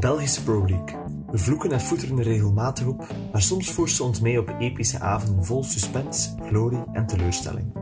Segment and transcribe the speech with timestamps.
[0.00, 0.98] Belgische Pro League.
[1.30, 5.00] We vloeken en voeteren er regelmatig op, maar soms voert ze ons mee op epische
[5.00, 7.72] avonden vol suspense, glorie en teleurstelling.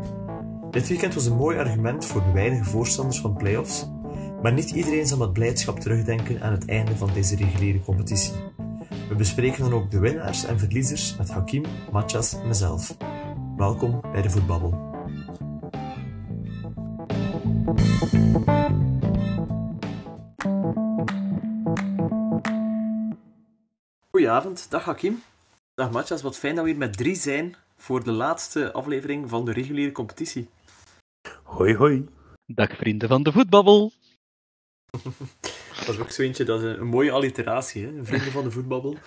[0.71, 3.89] Dit weekend was een mooi argument voor de weinige voorstanders van playoffs,
[4.43, 8.35] maar niet iedereen zal met blijdschap terugdenken aan het einde van deze reguliere competitie.
[9.09, 12.97] We bespreken dan ook de winnaars en verliezers met Hakim, Matjas en mezelf.
[13.57, 14.88] Welkom bij de Voetbabbel.
[24.39, 25.23] Goedenavond, dag Hakim.
[25.75, 29.45] Dag Matjas, wat fijn dat we hier met drie zijn voor de laatste aflevering van
[29.45, 30.49] de reguliere competitie.
[31.43, 32.09] Hoi hoi.
[32.47, 33.93] Dag vrienden van de voetbabbel.
[35.79, 37.91] dat is ook zo eentje, dat is een, mooie alliteratie, hè?
[38.03, 38.97] vrienden van de voetbabbel.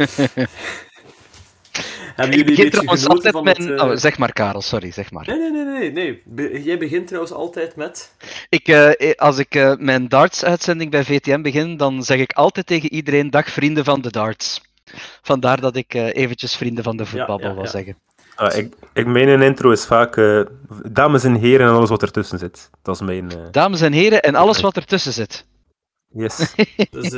[2.15, 3.57] Hebben jullie ik begin trouwens altijd met...
[3.57, 3.83] Het, uh...
[3.83, 5.27] oh, zeg maar, Karel, sorry, zeg maar.
[5.27, 5.91] Nee, nee, nee, nee.
[5.91, 6.21] nee.
[6.25, 8.15] Be jij begint trouwens altijd met...
[8.49, 12.93] Ik, uh, als ik uh, mijn darts-uitzending bij VTM begin, dan zeg ik altijd tegen
[12.93, 14.61] iedereen, dag vrienden van de darts.
[15.21, 17.97] Vandaar dat ik uh, eventjes vrienden van de voetbabbel ja, ja, wil zeggen.
[18.35, 20.41] Ah, ik, ik, mijn intro is vaak uh,
[20.83, 22.69] dames en heren en alles wat ertussen zit.
[22.81, 23.23] Dat is mijn...
[23.23, 23.37] Uh...
[23.51, 25.45] Dames en heren en alles wat ertussen zit.
[26.13, 26.55] Yes.
[26.91, 27.15] dus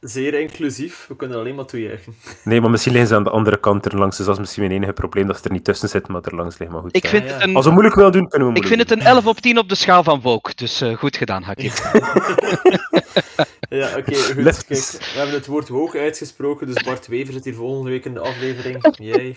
[0.00, 2.14] zeer inclusief, we kunnen alleen maar toejuichen.
[2.44, 4.62] Nee, maar misschien liggen ze aan de andere kant er langs, dus dat is misschien
[4.62, 6.72] mijn enige probleem, dat ze er niet tussen zit, maar er langs ligt.
[6.72, 6.96] Maar goed.
[6.96, 7.56] Ik vind het een...
[7.56, 9.68] Als we moeilijk willen doen, kunnen we Ik vind het een 11 op 10 op
[9.68, 11.70] de schaal van Vogue, dus goed gedaan, Hakim.
[13.68, 14.64] Ja, oké, goed.
[14.66, 18.14] Kijk, we hebben het woord hoog uitgesproken, dus Bart Wever zit hier volgende week in
[18.14, 18.96] de aflevering.
[19.12, 19.36] Jij.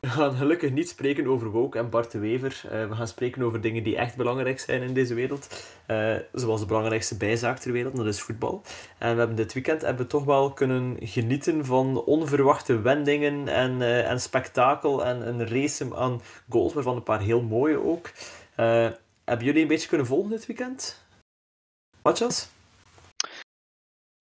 [0.00, 2.62] We gaan gelukkig niet spreken over woke en Bart de Wever.
[2.64, 5.64] Uh, we gaan spreken over dingen die echt belangrijk zijn in deze wereld.
[5.86, 8.62] Uh, zoals de belangrijkste bijzaak ter wereld, dat is voetbal.
[8.98, 13.80] En we hebben dit weekend hebben we toch wel kunnen genieten van onverwachte wendingen en,
[13.80, 18.10] uh, en spektakel en een race aan goals, waarvan een paar heel mooie ook.
[18.54, 21.04] hebben jullie een beetje kunnen volgen dit weekend?
[22.02, 22.48] Matjas?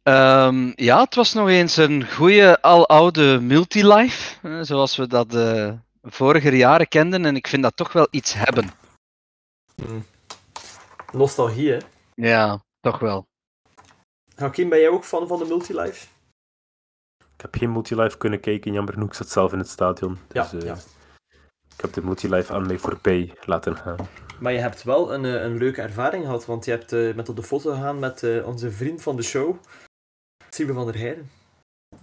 [0.04, 6.58] Um, ja, het was nog eens een goede aloude multilife, zoals we dat uh, vorige
[6.58, 7.26] jaren kenden.
[7.26, 8.72] En ik vind dat toch wel iets hebben.
[9.76, 10.06] Hmm.
[11.12, 11.78] Nostalgie, hè?
[12.16, 13.28] Ja, toch wel.
[14.36, 16.08] Hakim, ben jij ook fan van de multilife?
[17.18, 19.10] Ik heb geen multilife kunnen kijken, jammer genoeg.
[19.10, 20.18] Ik zat zelf in het stadion.
[20.28, 20.78] Dus, ja, uh, ja.
[21.76, 23.98] Ik heb de multilife aan mij voorbij laten gaan.
[24.40, 27.30] Maar je hebt wel een, eh, een leuke ervaring gehad, want je hebt uh, met
[27.30, 29.56] op de foto gegaan met uh, onze vriend van de show,
[30.50, 31.30] Siebe van der Heijden.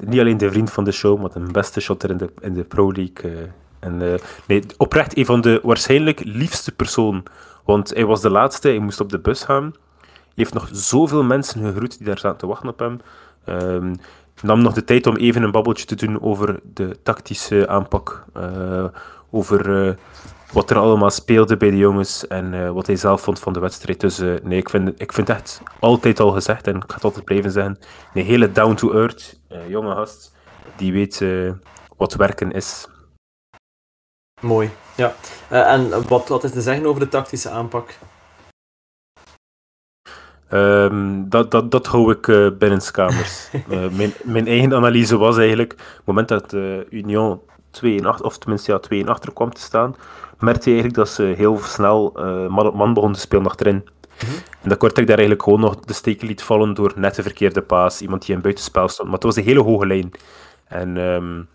[0.05, 2.65] Niet alleen de vriend van de show, maar de beste shotter in de, in de
[2.65, 3.33] Pro League.
[3.33, 3.39] Uh,
[3.79, 7.23] en, nee, oprecht een van de waarschijnlijk liefste personen.
[7.65, 9.75] Want hij was de laatste, hij moest op de bus gaan.
[10.01, 13.01] Hij heeft nog zoveel mensen gegroet die daar zaten te wachten op hem.
[13.49, 13.97] Um,
[14.43, 18.25] nam nog de tijd om even een babbeltje te doen over de tactische aanpak.
[19.31, 19.97] over
[20.57, 23.61] wat er allemaal speelde bij de jongens en uh, wat hij zelf vond van de
[23.61, 24.01] wedstrijd.
[24.01, 27.05] Dus uh, nee, ik vind, ik vind echt altijd al gezegd, en ik ga het
[27.05, 27.79] altijd blijven zeggen,
[28.15, 30.35] een hele down-to-earth uh, jonge gast,
[30.77, 31.25] die weet
[31.97, 32.89] wat werken is.
[34.41, 35.15] Mooi, ja.
[35.49, 37.99] en wat, wat is te zeggen over de tactische aanpak?
[40.51, 43.51] Um, dat, dat, dat hou ik uh, binnenskamers.
[43.53, 47.41] uh, mijn, mijn eigen analyse was eigenlijk, op het moment dat uh, Union
[47.77, 49.97] 2 in achter, of tenminste ja, 2 in achter kwam te staan,
[50.39, 53.75] merkte je eigenlijk dat ze heel snel uh, man op man begonnen te spelen achterin.
[53.75, 53.83] Mm
[54.19, 54.37] -hmm.
[54.63, 57.63] En dat Kortrijk daar eigenlijk gewoon nog de steken liet vallen door net de verkeerde
[57.63, 59.09] paas, iemand die in buitenspel stond.
[59.09, 60.11] Maar het was een hele hoge lijn.
[60.69, 61.49] En um,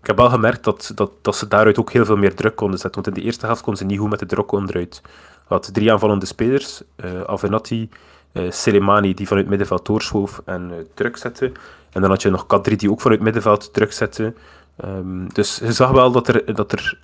[0.00, 2.78] ik heb wel gemerkt dat, dat, dat ze daaruit ook heel veel meer druk konden
[2.78, 3.02] zetten.
[3.02, 5.02] Want in de eerste helft konden ze niet goed met de druk onderuit.
[5.46, 7.88] had drie aanvallende spelers, uh, Avenatti,
[8.32, 11.52] uh, Selemani die vanuit middenveld doorschoof en uh, druk zette.
[11.92, 14.34] En dan had je nog Kadri die ook vanuit middenveld druk zette.
[14.84, 16.98] Um, dus je zag wel dat er, dat er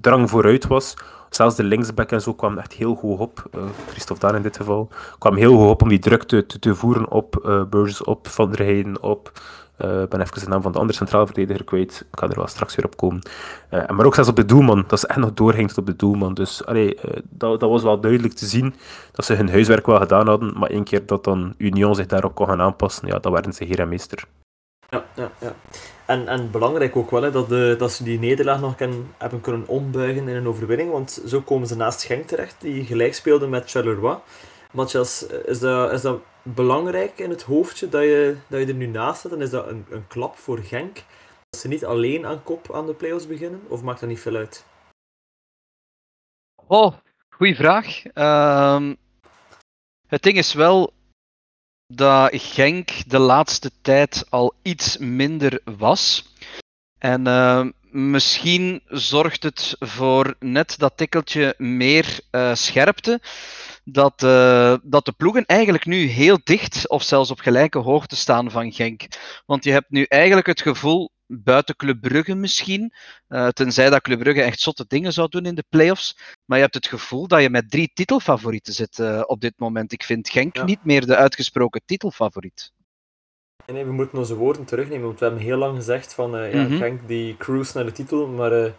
[0.00, 0.94] drang vooruit was.
[1.30, 3.44] Zelfs de linksback en zo kwam echt heel hoog op.
[3.56, 4.88] Uh, Christophe Daan in dit geval.
[5.18, 7.42] kwam heel hoog op om die druk te, te, voeren op
[7.74, 9.32] uh, op Van der Heijden, op...
[9.78, 12.06] Ik uh, ben even de naam van de andere centraal verdediger kwijt.
[12.12, 13.22] Ik ga er wel straks weer op komen.
[13.70, 14.84] Uh, maar ook zelfs op de doelman.
[14.86, 16.34] Dat ze echt nog doorging op de doelman.
[16.34, 16.98] Dus allee,
[17.28, 18.74] dat, dat was wel duidelijk te zien
[19.12, 20.58] dat ze hun huiswerk wel gedaan hadden.
[20.58, 23.64] Maar één keer dat dan Union zich daarop kon gaan aanpassen, ja, dan werden ze
[23.64, 24.24] heer en meester.
[24.88, 25.52] Ja, ja, ja.
[26.10, 29.40] En, en belangrijk ook wel, hè, dat, de, dat ze die nederlaag nog kan, hebben
[29.40, 30.90] kunnen ombuigen in een overwinning.
[30.90, 34.18] Want zo komen ze naast Genk terecht, die gelijk speelde met Charleroi.
[34.72, 38.86] Mathias, is dat, is dat belangrijk in het hoofdje dat je, dat je er nu
[38.86, 39.32] naast zit?
[39.32, 40.94] En is dat een, een klap voor Genk?
[41.50, 43.60] Dat ze niet alleen aan kop aan de play-offs beginnen?
[43.68, 44.64] Of maakt dat niet veel uit?
[46.66, 46.94] Oh,
[47.30, 48.02] goede vraag.
[48.14, 48.90] Uh,
[50.06, 50.92] het ding is wel,
[51.92, 56.24] dat Genk de laatste tijd al iets minder was.
[56.98, 63.20] En uh, misschien zorgt het voor net dat tikkeltje meer uh, scherpte.
[63.84, 68.50] dat, eh, dat de ploegen eigenlijk nu heel dicht of zelfs op gelijke hoogte staan
[68.50, 69.02] van Genk.
[69.46, 72.92] Want je hebt nu eigenlijk het gevoel, buiten Club Brugge misschien,
[73.28, 76.62] uh, tenzij dat Club Brugge echt zotte dingen zou doen in de playoffs, maar je
[76.64, 79.92] hebt het gevoel dat je met drie titelfavorieten zit uh, op dit moment.
[79.92, 80.64] Ik vind Genk ja.
[80.64, 82.72] niet meer de uitgesproken titelfavoriet.
[83.66, 86.62] Nee, we moeten onze woorden terugnemen, want we hebben heel lang gezegd van uh, ja,
[86.62, 86.78] mm -hmm.
[86.78, 88.72] Genk die cruise naar de titel, maar ik,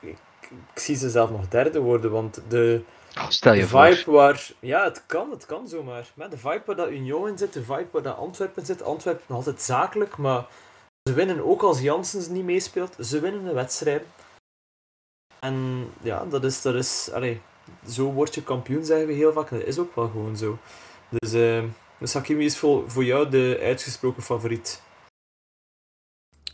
[0.00, 2.82] ik, ik, zie ze zelf nog derde worden, want de,
[3.16, 4.14] oh, stel je de vibe voor.
[4.14, 4.50] waar...
[4.60, 6.12] Ja, het kan, het kan zomaar.
[6.14, 9.24] Maar de vibe waar dat Union in zit, de vibe waar dat Antwerpen zit, Antwerpen
[9.26, 10.46] nog altijd zakelijk, maar
[11.06, 14.04] ze winnen ook als Janssens niet meespeelt, ze winnen de wedstrijd.
[15.38, 17.40] En ja, dat is, dat is allee,
[17.88, 20.58] zo word je kampioen, zeggen we heel vaak, dat is ook wel gewoon zo.
[21.08, 21.64] Dus, uh,
[21.98, 24.82] dus Hakimi is voor, voor jou de uitgesproken favoriet.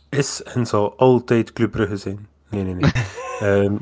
[0.09, 2.27] Is en zal altijd Club Brugge zijn.
[2.49, 2.91] Nee, nee, nee.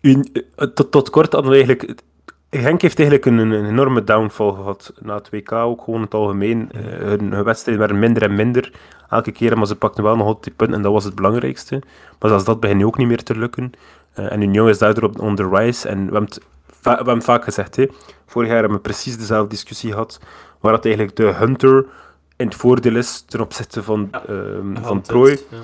[0.00, 0.22] um,
[0.74, 2.02] tot, tot kort hadden we eigenlijk...
[2.60, 6.14] Genk heeft eigenlijk een, een, enorme downfall gehad na het WK, ook gewoon in het
[6.14, 6.70] algemeen.
[6.74, 8.72] Uh, hun, hun wedstrijden werden minder en minder
[9.08, 11.82] elke keer, maar ze pakten wel nog altijd die punten en dat was het belangrijkste.
[12.18, 13.72] Maar zelfs dat begint nu ook niet meer te lukken.
[14.18, 15.88] Uh, en Union is daardoor op on the rise.
[15.88, 16.40] En we hebben het,
[16.82, 17.86] we hebben het vaak gezegd, hè.
[18.26, 20.20] vorig jaar hebben we precies dezelfde discussie gehad,
[20.60, 21.86] waar dat eigenlijk de Hunter
[22.36, 25.38] in het voordeel is ten opzichte van, ja, uh, van Prooi.
[25.50, 25.58] Ja.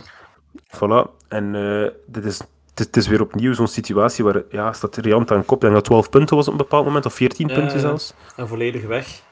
[0.77, 1.11] Voilà.
[1.29, 2.41] En uh, dit is,
[2.87, 5.61] het is weer opnieuw zo'n situatie waar ja, staat Riant aan kop.
[5.61, 8.15] Denk dat 12 punten was op een bepaald moment, of 14 ja, punten zelfs.
[8.37, 9.23] En volledig weg.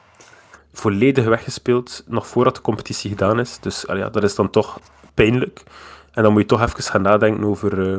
[0.73, 3.59] Volledig weggespeeld, nog voordat de competitie gedaan is.
[3.59, 4.79] Dus ja, dat is dan toch
[5.13, 5.63] pijnlijk.
[6.11, 7.97] En dan moet je toch even gaan nadenken over uh,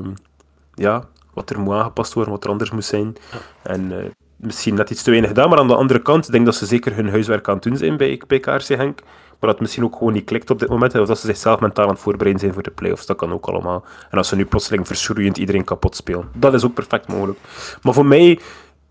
[0.74, 3.16] ja, wat er moet aangepast worden, wat er anders moet zijn.
[3.62, 3.96] En uh,
[4.36, 6.66] misschien net iets te weinig gedaan, maar aan de andere kant, ik denk dat ze
[6.66, 9.00] zeker hun huiswerk aan het doen zijn bij, bij KRC Henk.
[9.40, 10.94] Maar dat misschien ook gewoon niet klikt op dit moment.
[10.94, 13.06] Of dat ze zichzelf mentaal aan het voorbereiden zijn voor de playoffs.
[13.06, 13.84] Dat kan ook allemaal.
[14.10, 16.28] En als ze nu plotseling verschroeiend iedereen kapot spelen.
[16.36, 17.38] Dat is ook perfect mogelijk.
[17.82, 18.40] Maar voor mij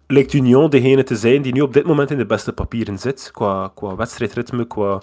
[0.07, 3.30] lijkt Union degene te zijn die nu op dit moment in de beste papieren zit.
[3.34, 5.01] Qua, qua wedstrijdritme, qua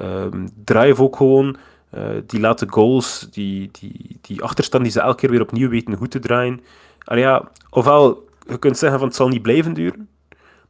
[0.00, 1.56] um, drive ook gewoon.
[1.94, 5.96] Uh, die late goals, die, die, die achterstand die ze elke keer weer opnieuw weten
[5.96, 6.60] goed te draaien.
[7.04, 7.40] Allee,
[7.70, 10.08] ofwel, je kunt zeggen van het zal niet blijven duren.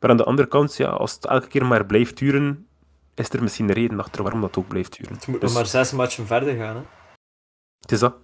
[0.01, 2.67] Maar aan de andere kant, ja, als het elke keer maar blijft duren,
[3.19, 5.15] is er misschien een reden achter waarom dat ook blijft duren.
[5.15, 6.77] Het moet dus, nog maar zes matchen verder gaan.
[6.77, 6.83] Hè?
[7.81, 8.15] Het is dat.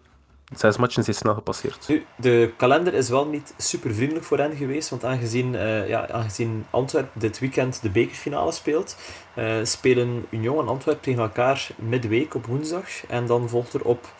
[0.56, 1.88] Zes matchen zijn snel gepasseerd.
[1.88, 6.08] Nu, de kalender is wel niet super vriendelijk voor hen geweest, want aangezien, uh, ja,
[6.08, 8.96] aangezien Antwerpen dit weekend de bekerfinale speelt,
[9.38, 13.06] uh, spelen Union en Antwerpen tegen elkaar midweek op woensdag.
[13.06, 14.12] En dan volgt er op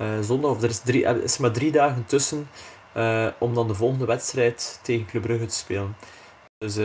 [0.00, 2.48] uh, zondag, of er is, drie, er is maar drie dagen tussen,
[3.38, 5.96] om dan de volgende wedstrijd tegen Club Brugge te spelen.
[6.62, 6.76] Dus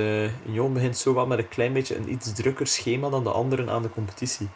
[0.47, 3.69] Union begint zo wel met een klein beetje een iets drukker schema dan de anderen
[3.69, 4.49] aan de competitie.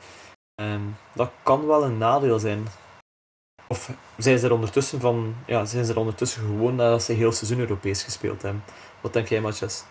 [0.62, 2.68] Um, dat kan wel een nadeel zijn.
[3.68, 7.32] Of zijn ze er ondertussen van, ja, zijn ze er ondertussen gewoon nadat ze heel
[7.32, 8.64] seizoen Europees gespeeld hebben?
[9.02, 9.84] Wat denk jij, Matjes?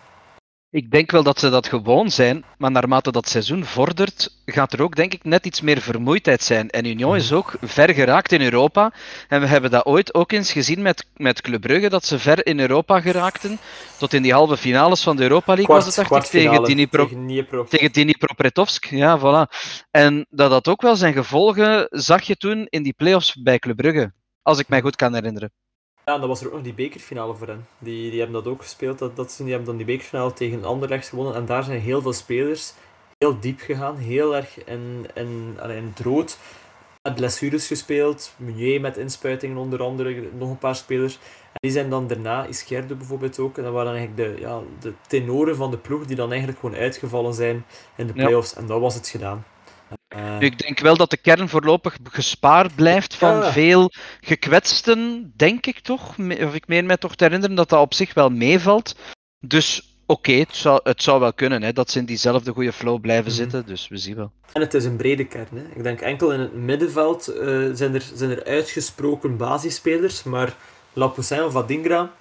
[0.73, 4.81] Ik denk wel dat ze dat gewoon zijn, maar naarmate dat seizoen vordert, gaat er
[4.81, 6.69] ook denk ik net iets meer vermoeidheid zijn.
[6.69, 8.93] En Union is ook ver geraakt in Europa.
[9.27, 12.45] En we hebben dat ooit ook eens gezien met, met Club Brugge, dat ze ver
[12.45, 13.59] in Europa geraakten.
[13.97, 16.63] Tot in die halve finales van de Europa League Kwart, was het, dacht ik, tegen
[16.63, 18.33] Dnipro, tegen Dnipro.
[18.33, 18.97] tegen.
[18.97, 19.55] Ja, voilà.
[19.91, 23.75] En dat dat ook wel zijn gevolgen zag je toen in die play-offs bij Club
[23.75, 24.13] Brugge.
[24.41, 25.51] Als ik mij goed kan herinneren.
[26.05, 27.67] Ja, en dan was er ook nog die bekerfinale voor hen.
[27.79, 28.99] Die, die hebben dat ook gespeeld.
[28.99, 31.35] Dat, dat, die hebben dan die bekerfinale tegen Anderlecht gewonnen.
[31.35, 32.73] En daar zijn heel veel spelers
[33.21, 33.97] heel diep gegaan.
[33.97, 36.37] Heel erg in, in, in het rood.
[37.01, 38.33] Met blessures gespeeld.
[38.37, 40.29] Meunier met inspuitingen onder andere.
[40.37, 41.15] Nog een paar spelers.
[41.51, 43.57] En die zijn dan daarna, Ischerde bijvoorbeeld ook.
[43.57, 46.75] En dat waren eigenlijk de, ja, de tenoren van de ploeg die dan eigenlijk gewoon
[46.75, 47.65] uitgevallen zijn
[47.95, 48.51] in de playoffs.
[48.51, 48.57] Ja.
[48.57, 49.45] En dat was het gedaan.
[50.39, 53.51] Ik denk wel dat de kern voorlopig gespaard blijft van ja.
[53.51, 53.91] veel
[54.21, 56.15] gekwetsten, denk ik toch.
[56.17, 58.95] Of ik meen mij toch te herinneren dat dat op zich wel meevalt.
[59.39, 62.73] Dus oké, okay, het, zou, het zou wel kunnen hè, dat ze in diezelfde goede
[62.73, 63.33] flow blijven -hmm.
[63.33, 63.65] zitten.
[63.65, 64.31] Dus we zien wel.
[64.53, 65.47] En het is een brede kern.
[65.51, 65.63] Hè.
[65.75, 70.23] Ik denk enkel in het middenveld uh, zijn, er, zijn er uitgesproken basisspelers.
[70.23, 70.55] Maar
[70.93, 72.11] Lapoussin of Adingra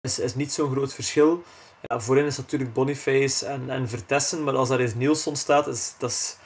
[0.00, 1.42] is, is niet zo'n groot verschil.
[1.80, 4.44] Ja, voorin is natuurlijk Boniface en, en Vertessen.
[4.44, 6.10] Maar als daar eens Nielsen staat, is dat.
[6.10, 6.40] Is,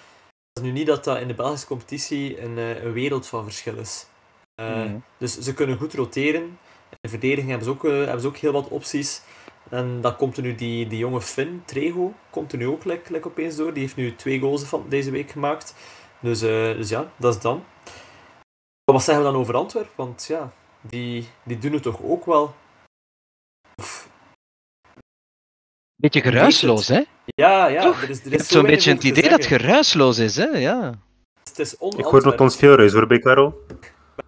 [0.56, 4.06] is nu niet dat dat in de Belgische competitie een, een wereld van verschil is.
[4.60, 5.02] Uh, mm.
[5.18, 6.42] Dus ze kunnen goed roteren.
[6.42, 9.22] In de verdediging hebben ze ook, uh, hebben ze ook heel wat opties.
[9.68, 13.26] En dan komt er nu die, die jonge Finn, Trego, komt er nu ook lekker,
[13.26, 13.72] opeens door.
[13.72, 15.74] Die heeft nu twee goals van deze week gemaakt.
[16.20, 17.64] Dus, uh, dus ja, dat is dan.
[18.84, 19.92] Maar wat zeggen we dan over Antwerpen?
[19.94, 22.54] Want ja, die, die doen het toch ook wel.
[25.96, 27.02] Beetje geruisloos, hè?
[27.24, 27.82] Ja, ja.
[27.82, 28.02] Toch?
[28.02, 30.44] Er is, er is je hebt zo'n beetje het idee dat het geruisloos is, hè?
[30.44, 30.94] Ja.
[31.44, 33.64] Het is ik hoor nog ons veel ruis, hoor, Karel.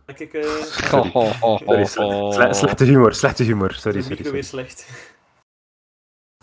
[0.07, 0.45] Ik, uh...
[0.93, 3.75] oh, oh, oh, sorry, sle slechte humor, slechte humor.
[3.75, 4.17] Sorry, sorry.
[4.17, 4.33] sorry.
[4.33, 4.89] weer slecht.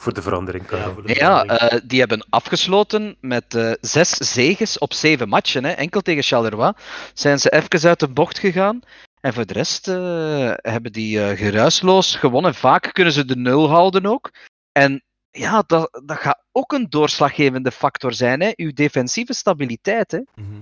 [0.01, 0.87] Voor de verandering, Karel.
[0.87, 5.63] Ja, voor de Ja, eh, die hebben afgesloten met eh, zes zeges op zeven matchen.
[5.63, 5.71] Hè.
[5.71, 6.73] Enkel tegen Charleroi
[7.13, 8.81] zijn ze even uit de bocht gegaan.
[9.25, 12.55] En voor de rest eh, hebben die eh, geruisloos gewonnen.
[12.55, 14.31] Vaak kunnen ze de nul houden ook.
[14.71, 15.03] En
[15.35, 18.41] ja, dat, dat gaat ook een doorslaggevende factor zijn.
[18.41, 18.51] Hè.
[18.55, 20.11] Uw defensieve stabiliteit.
[20.11, 20.21] Hè.
[20.35, 20.59] Mhm.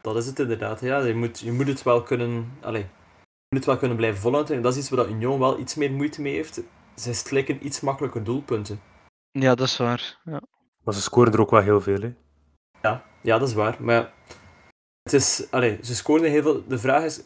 [0.00, 0.80] Dat is het inderdaad.
[0.80, 2.52] Ja, je, moet, je moet het wel kunnen.
[2.60, 4.56] Allee, je moet het wel kunnen blijven volhouden.
[4.56, 6.60] En dat is iets waar Union wel iets meer moeite mee heeft.
[6.94, 8.80] Zij slikken iets makkelijker doelpunten.
[9.30, 10.18] Ja, dat is waar.
[10.24, 10.42] Ja.
[10.84, 12.14] Maar ze scoren er ook wel heel veel, hè.
[12.82, 13.76] Ja, ja dat is waar.
[13.80, 14.12] Maar
[15.02, 16.66] het is, allee, ze scoren heel veel.
[16.68, 17.20] De vraag is: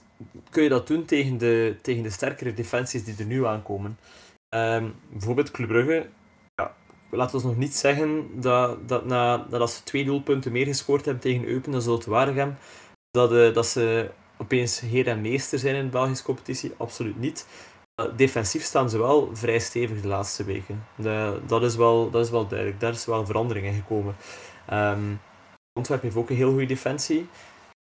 [0.51, 3.99] kun je dat doen tegen de, tegen de sterkere defensies die er nu aankomen?
[4.51, 6.07] Ehm, bijvoorbeeld Club Brugge.
[6.55, 6.75] Ja,
[7.11, 11.05] laten we nog niet zeggen dat, dat, na, dat als ze twee doelpunten meer gescoord
[11.05, 12.57] hebben tegen Eupen Zulte Waregem,
[13.11, 16.73] dat, eh, dat ze opeens heer en meester zijn in de Belgische competitie.
[16.77, 17.47] Absoluut niet.
[17.95, 20.85] Eh, defensief staan ze wel vrij stevig de laatste weken.
[21.47, 22.81] Dat, is wel, dat is wel duidelijk.
[22.81, 24.17] Daar is wel verandering in gekomen.
[24.67, 25.15] Ehm,
[25.73, 27.29] Antwerpen heeft ook een heel goede defensie.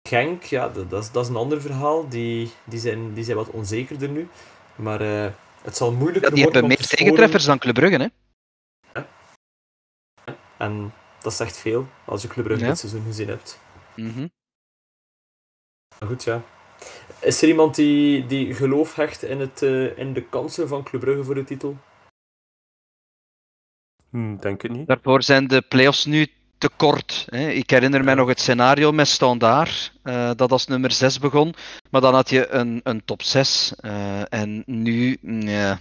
[0.10, 2.10] Genk, ja, dat, dat, is, dat is een ander verhaal.
[2.10, 4.28] Die, die, zijn, die zijn wat onzekerder nu.
[4.76, 5.32] Maar eh,
[5.66, 7.04] het zal Ja, moeilijker die worden hebben om meer te scoren.
[7.04, 8.02] tegentreffers dan Club Brugge.
[8.02, 8.08] Hè.
[10.58, 12.70] En dat zegt veel als je Club Brugge Ja.
[12.70, 13.60] dit seizoen gezien hebt.
[13.96, 14.28] Mhm.
[16.00, 16.42] Maar goed, ja.
[17.22, 21.02] Is er iemand die, die geloof hecht in, het, eh, in de kansen van Club
[21.02, 21.78] Brugge voor de titel?
[24.10, 24.88] Hm, denk het niet.
[24.88, 26.28] Daarvoor zijn de play-offs nu
[26.58, 27.26] te kort.
[27.30, 27.50] Hè.
[27.50, 31.54] Ik herinner mij nog het scenario met Standaard, eh, dat als nummer 6 begon,
[31.92, 33.74] maar dan had je een, een top 6.
[33.78, 35.80] eh, en nu, mm, ja.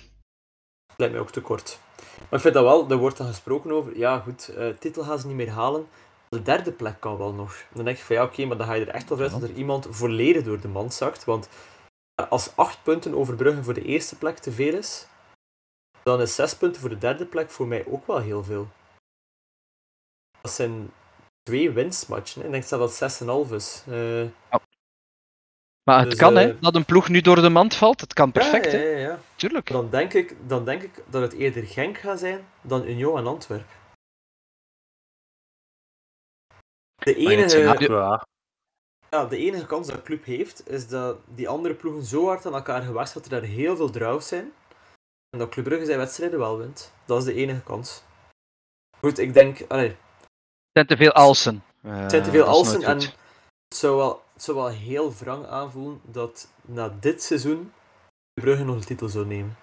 [0.96, 1.78] Lijkt mij ook te kort.
[2.18, 5.18] Maar ik vind dat wel, er wordt dan gesproken over, ja goed, eh, titel gaan
[5.18, 5.86] ze niet meer halen.
[6.28, 7.56] De derde plek kan wel nog.
[7.72, 9.42] Dan denk je van ja, oké, maar dan ga je er echt wel uit dat
[9.42, 11.24] er iemand volledig door de mand zakt.
[11.24, 11.48] Want
[12.28, 15.06] als acht punten overbruggen voor de eerste plek te veel is,
[16.02, 18.68] dan is zes punten voor de derde plek voor mij ook wel heel veel.
[20.44, 20.92] Dat zijn
[21.42, 22.44] twee winstmatchen.
[22.44, 23.12] Ik denk dat het
[23.48, 23.84] 6,5 is.
[23.88, 24.24] Eh,
[25.82, 28.00] Maar het Dus, kan, hè, eh, dat een ploeg nu door de mand valt.
[28.00, 28.78] Het kan perfect, ja, hè.
[28.78, 29.18] ja, ja, ja.
[29.36, 29.70] Tuurlijk.
[29.70, 33.26] Dan, denk ik, dan denk ik dat het eerder Genk gaat zijn dan Union en
[33.26, 33.66] Antwerpen.
[36.94, 37.58] De enige,
[39.10, 42.46] Ja, de enige kans dat de club heeft, is dat die andere ploegen zo hard
[42.46, 44.52] aan elkaar gewacht dat er daar heel veel draws zijn.
[45.30, 46.92] En dat Club Brugge zijn wedstrijden wel wint.
[47.04, 48.02] Dat is de enige kans.
[48.98, 49.60] Goed, ik denk...
[49.68, 49.96] Allee,
[50.74, 51.62] Het zijn te veel alsen.
[51.86, 53.14] het zijn te veel Eh, alsen en het
[53.76, 57.72] zou, wel, het zou wel heel wrang aanvoelen dat na dit seizoen
[58.34, 59.56] Club Brugge nog de titel zou nemen.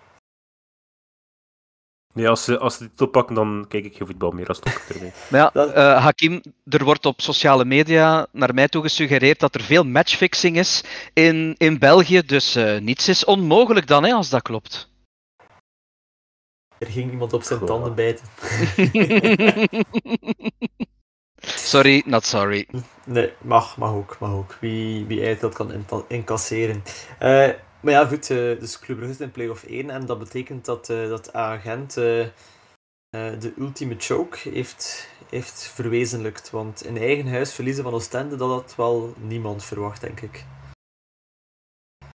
[2.13, 4.47] nee, als ze, als ze dit oppakken, dan kijk ik geen voetbal meer.
[4.47, 5.11] Als het ook ermee.
[5.31, 9.55] Maar ja, Dat- eh, Hakim, er wordt op sociale media naar mij toe gesuggereerd dat
[9.55, 12.21] er veel matchfixing is in, in België.
[12.21, 14.89] Dus eh, niets is onmogelijk dan, hè, als dat klopt.
[16.77, 17.67] Er ging iemand op zijn Goh.
[17.67, 18.25] tanden bijten.
[21.41, 22.67] sorry, not sorry.
[23.05, 24.57] Nee, mag, mag ook, mag ook.
[24.59, 26.83] Wie, wie uit dat kan incasseren.
[27.19, 30.65] Eh, maar ja, goed, eh, dus Club Brugge is in play-off 1 en dat betekent
[30.65, 36.49] dat, eh dat agent de ultieme choke heeft, heeft verwezenlijkt.
[36.49, 40.45] Want in eigen huis verliezen van Oostende, dat had wel niemand verwacht, denk ik.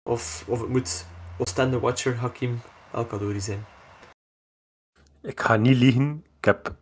[0.02, 1.06] Of, of het moet
[1.38, 2.60] Oostende-watcher Hakim
[2.92, 3.66] El-Kadouri zijn.
[5.22, 6.24] Ik ga niet liegen.
[6.38, 6.74] Ik heb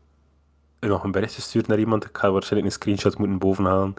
[0.89, 2.05] nog een bericht gestuurd naar iemand.
[2.05, 3.95] Ik ga waarschijnlijk een screenshot moeten bovenhalen.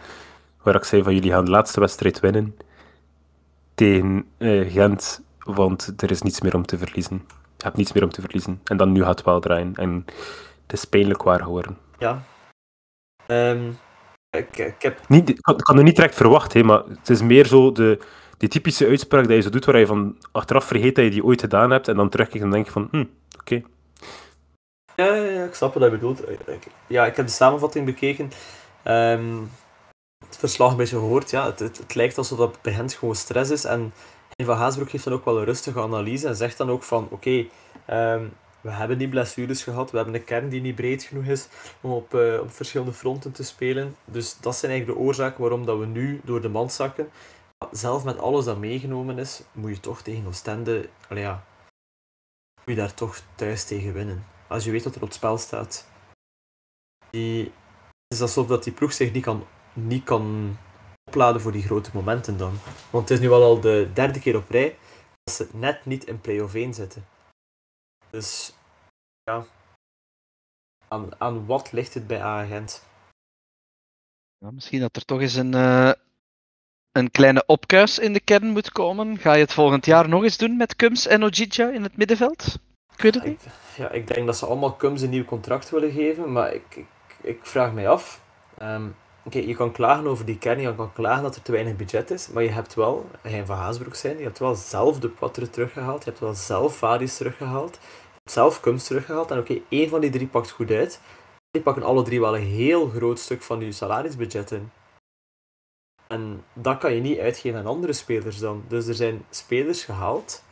[0.63, 2.57] Waar ik zei van jullie gaan de laatste wedstrijd winnen.
[3.73, 5.21] Tegen eh, Gent.
[5.39, 7.21] Want er is niets meer om te verliezen.
[7.57, 8.61] Je hebt niets meer om te verliezen.
[8.63, 9.75] En dan nu gaat het wel draaien.
[9.75, 10.05] En
[10.61, 11.77] het is pijnlijk waar geworden.
[11.97, 12.23] Ja.
[13.25, 13.71] Ehm,
[14.29, 17.21] ik, ik heb Niet, ik had, ik het niet direct verwacht, hè, maar het is
[17.21, 17.99] meer zo de,
[18.37, 21.23] die typische uitspraak dat je zo doet, waar je van achteraf vergeet dat je die
[21.23, 21.87] ooit gedaan hebt.
[21.87, 23.05] En dan terugkijkt en denk je van, hm,
[23.39, 23.61] oké.
[24.95, 26.21] Ja, ja, ik snap wat je bedoelt.
[26.87, 28.31] Ja, ik heb de samenvatting bekeken.
[28.83, 29.43] Ehm,
[30.25, 31.29] het verslag een beetje gehoord.
[31.29, 33.63] Ja, het, het, lijkt alsof dat bij hen gewoon stress is.
[33.63, 33.93] En
[34.43, 37.45] van Haasbroek heeft dan ook wel een rustige analyse en zegt dan ook van oké,
[37.85, 38.27] ehm,
[38.61, 41.47] we hebben die blessures gehad, we hebben een kern die niet breed genoeg is
[41.81, 43.95] om op, eh, op verschillende fronten te spelen.
[44.05, 47.09] Dus dat zijn eigenlijk de oorzaken waarom dat we nu door de mand zakken.
[47.71, 51.43] Zelf met alles dat meegenomen is, moet je toch tegen Oostende, ja,
[52.55, 55.87] moet je daar toch thuis tegen winnen als je weet wat er op spel staat.
[57.09, 57.51] Die,
[58.07, 60.57] is alsof dat die ploeg zich niet kan, niet kan
[61.03, 62.57] opladen voor die grote momenten dan.
[62.89, 64.77] Want het is nu wel al de derde keer op rij
[65.23, 67.05] dat ze net niet in play-off 1 zitten.
[68.09, 68.53] Dus
[69.23, 69.45] ja,
[70.87, 72.83] aan, aan wat ligt het bij Agent?
[74.37, 75.91] Ja, misschien dat er toch eens een, eh,
[76.91, 79.17] een kleine opkuis in de kern moet komen.
[79.17, 82.59] Ga je het volgend jaar nog eens doen met Kums en Ojidja in het middenveld?
[82.95, 83.47] Ik weet het Ik, niet.
[83.77, 86.85] ja, ik denk dat ze allemaal Cums een nieuw contract willen geven, maar ik, ik,
[87.21, 88.21] ik vraag mij af.
[88.57, 88.87] ehm,
[89.25, 92.11] Oké, je kan klagen over die kern, je kan klagen dat er te weinig budget
[92.11, 95.49] is, maar je hebt wel, Hein van Haasbroek zijn, je hebt wel zelf de Poitre
[95.49, 97.79] teruggehaald, je hebt wel zelf Vadis teruggehaald, je
[98.13, 101.01] hebt zelf Cums teruggehaald, en oké, één van die drie pakt goed uit.
[101.51, 104.71] Die pakken alle drie wel een heel groot stuk van je salarisbudget in.
[106.07, 108.63] En dat kan je niet uitgeven aan andere spelers dan.
[108.67, 110.43] Dus er zijn spelers gehaald,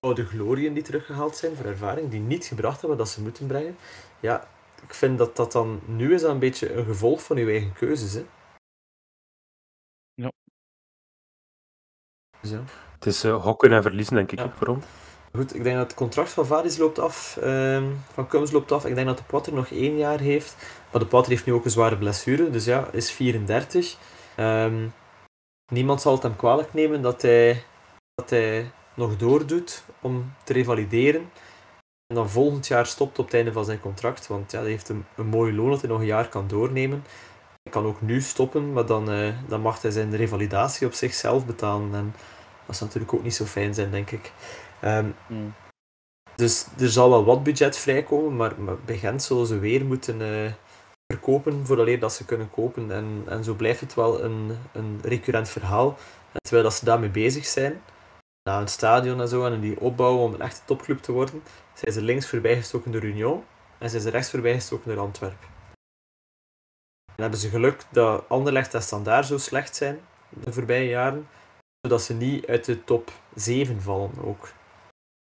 [0.00, 3.76] oude glorieën die teruggehaald zijn voor ervaring, die niet gebracht hebben dat ze moeten brengen.
[4.20, 4.48] Ja,
[4.82, 7.72] ik vind dat dat dan nu is dat een beetje een gevolg van uw eigen
[7.72, 8.12] keuzes.
[8.14, 8.24] Hè?
[10.14, 10.32] Ja.
[12.40, 12.50] Dus.
[12.94, 14.52] Het is eh, hokken en verliezen, denk ik, Ja.
[14.56, 14.78] vooral.
[15.34, 18.84] Goed, ik denk dat het contract van Vadis loopt af, ehm, van Kums loopt af.
[18.86, 20.56] Ik denk dat de Potter nog één jaar heeft.
[20.92, 23.96] Maar de Potter heeft nu ook een zware blessure, dus ja, is 34.
[24.36, 24.88] Ehm,
[25.72, 27.64] niemand zal het hem kwalijk nemen dat hij,
[28.14, 31.30] dat hij nog doordoet om te revalideren.
[32.06, 34.88] En dan volgend jaar stopt op het einde van zijn contract, want ja, hij heeft
[34.88, 37.04] een, een mooi loon dat hij nog een jaar kan doornemen.
[37.62, 41.46] Hij kan ook nu stoppen, maar dan, eh, dan mag hij zijn revalidatie op zichzelf
[41.46, 41.94] betalen.
[41.94, 42.14] En
[42.66, 44.32] dat zou natuurlijk ook niet zo fijn zijn, denk ik.
[44.80, 45.54] Ehm, Hmm.
[46.34, 50.22] dus er zal wel wat budget vrijkomen, maar, maar bij Gent zullen ze weer moeten
[50.22, 50.52] eh,
[51.12, 52.90] verkopen vooraleer dat ze kunnen kopen.
[52.90, 55.88] En, en zo blijft het wel een, een recurrent verhaal.
[56.32, 57.80] En terwijl dat ze daarmee bezig zijn,
[58.48, 61.42] na een stadion en zo, en die opbouwen om een echte topclub te worden,
[61.74, 63.44] zijn ze links voorbijgestoken door Union
[63.78, 65.48] en zijn ze rechts voorbijgestoken door Antwerpen.
[67.14, 71.28] En hebben ze geluk dat Anderlecht en Standaard zo slecht zijn de voorbije jaren,
[71.80, 74.48] zodat ze niet uit de top 7 vallen ook.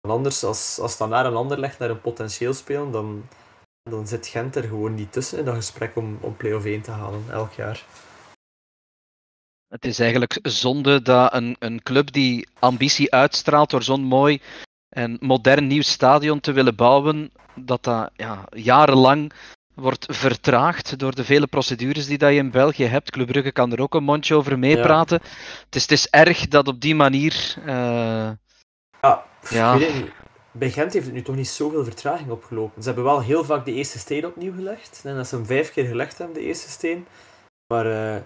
[0.09, 3.29] Anders, als, als Standaard en Anderlecht naar een potentieel spelen, dan,
[3.91, 6.91] dan zit Gent er gewoon niet tussen in dat gesprek om, om play-off 1 te
[6.91, 7.85] halen, elk jaar.
[9.75, 14.41] Het is eigenlijk zonde dat een, een club die ambitie uitstraalt door zo'n mooi
[14.89, 19.33] en modern nieuw stadion te willen bouwen, dat dat ja, jarenlang
[19.75, 23.11] wordt vertraagd door de vele procedures die dat je in België hebt.
[23.11, 25.21] Club Brugge kan er ook een mondje over meepraten.
[25.65, 27.55] Het, is, het is erg dat op die manier...
[27.67, 28.31] eh,
[29.01, 29.79] Ja, Ja.
[29.79, 30.13] weet.
[30.51, 32.83] Bij Gent heeft het nu toch niet zoveel vertraging opgelopen.
[32.83, 35.01] Ze hebben wel heel vaak de eerste steen opnieuw gelegd.
[35.05, 37.07] En dat ze hem vijf keer gelegd hebben, de eerste steen.
[37.67, 38.23] Maar eh,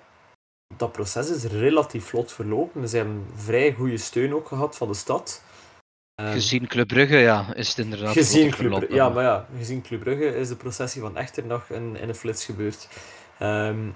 [0.76, 2.88] dat proces is relatief vlot verlopen.
[2.88, 5.42] Ze hebben vrij goede steun ook gehad van de stad.
[6.14, 8.94] Ehm, gezien Club Brugge, ja, is het inderdaad gezien Club, verlopen.
[8.94, 12.14] ja, maar ja, gezien Club Brugge is de processie van Echter nog in, in een
[12.14, 12.88] flits gebeurd.
[13.38, 13.90] Ehm,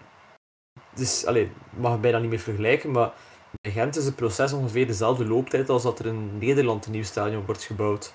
[0.95, 3.13] dus, allee, ik mag het bijna niet meer vergelijken, maar
[3.61, 7.03] bij Gent is het proces ongeveer dezelfde looptijd als dat er in Nederland een nieuw
[7.03, 8.15] stadion wordt gebouwd.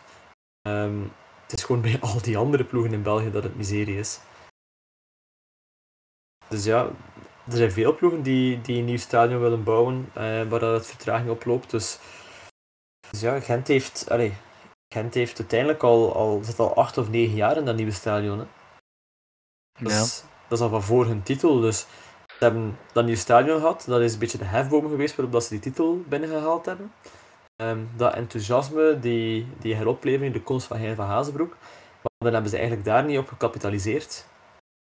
[0.61, 0.99] Ehm,
[1.43, 4.19] het is gewoon bij al die andere ploegen in België dat het miserie is.
[6.47, 6.89] Dus ja,
[7.51, 10.87] er zijn veel ploegen die, die een nieuw stadion willen bouwen, eh, waar dat het
[10.87, 11.69] vertraging oploopt.
[11.71, 11.99] Dus,
[13.09, 14.33] dus ja, Gent heeft, allee,
[14.93, 18.39] Gent heeft uiteindelijk al, al, zit al acht of negen jaar in dat nieuwe stadion.
[18.39, 18.45] Hè.
[19.81, 20.01] Dat, Ja.
[20.01, 21.59] is, dat is al van voor hun titel.
[21.59, 21.79] Dus
[22.37, 23.83] ze hebben dat nieuwe stadion gehad.
[23.87, 26.91] Dat is een beetje de hefboom geweest waarop dat ze die titel binnengehaald hebben.
[27.55, 31.57] Ehm, dat enthousiasme, die, die heropleving, de komst van Hein van Hazenbroek.
[32.01, 34.25] Maar dan hebben ze eigenlijk daar niet op gecapitaliseerd.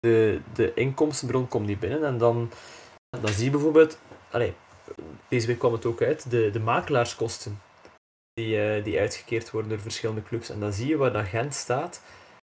[0.02, 2.04] De, de inkomstenbron komt niet binnen.
[2.04, 2.52] En dan,
[3.22, 3.98] dan zie je bijvoorbeeld...
[4.32, 4.54] Allee,
[5.28, 6.30] deze week kwam het ook uit.
[6.30, 7.62] De, de makelaarskosten
[8.34, 10.50] die, eh, die uitgekeerd worden door verschillende clubs.
[10.50, 12.02] En dan zie je waar dat Gent staat.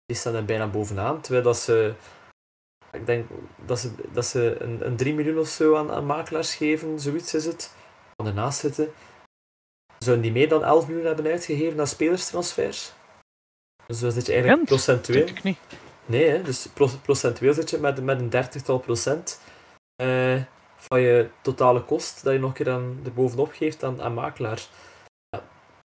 [0.05, 1.21] Die staan er bijna bovenaan.
[1.21, 1.93] Terwijl dat ze...
[2.91, 3.29] Ik denk
[3.65, 6.99] dat ze, dat ze een, een 3 miljoen of zo aan, aan makelaars geven.
[6.99, 7.73] Zoiets is het.
[8.15, 8.93] Van ernaast zitten.
[9.99, 12.91] Zouden die meer dan 11 miljoen hebben uitgegeven aan spelerstransfers?
[13.85, 14.65] Dus zit je eigenlijk Gent?
[14.65, 15.27] procentueel...
[15.27, 15.57] Ik niet.
[16.09, 19.41] Nee, dus pro- procentueel zit je met, met een dertigtal procent
[19.95, 20.41] eh,
[20.75, 24.13] van je totale kost dat je nog een keer aan, er bovenop geeft aan, aan
[24.13, 24.69] makelaars.
[25.29, 25.43] Ja,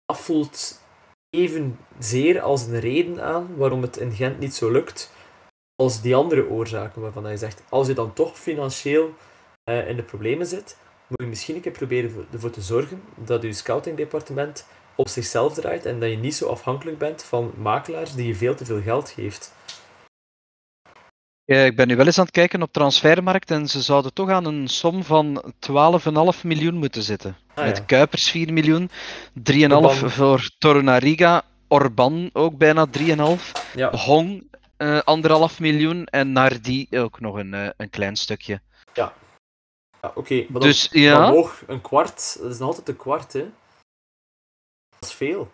[0.06, 0.82] dat voelt
[1.30, 5.12] evenzeer als een reden aan waarom het in Gent niet zo lukt
[5.76, 9.14] als die andere oorzaken waarvan je zegt, als je dan toch financieel
[9.64, 13.02] eh, in de problemen zit, moet je misschien een keer proberen voor- ervoor te zorgen
[13.16, 18.16] dat je scoutingdepartement op zichzelf draait en dat je niet zo afhankelijk bent van makelaars
[18.16, 19.54] die je veel te veel geld geeft.
[21.46, 24.30] Ja, ik ben nu wel eens aan het kijken op transfermarkt en ze zouden toch
[24.30, 27.38] aan een som van 12,5 miljoen moeten zitten.
[27.56, 27.84] Ah, Met ja.
[27.84, 28.90] Kuipers 4 miljoen,
[29.34, 30.10] 3,5 Orban.
[30.10, 37.36] voor Torunariga, Orban ook bijna 3,5, Ja, Hong eh anderhalf miljoen en Nardi ook nog
[37.36, 38.62] een, eh, een klein stukje.
[38.94, 39.14] ja
[40.16, 40.36] oké.
[40.36, 43.46] maar dan, Dus dan ja, moog een kwart, dat is nog altijd een kwart, hè.
[45.00, 45.52] Dat is veel.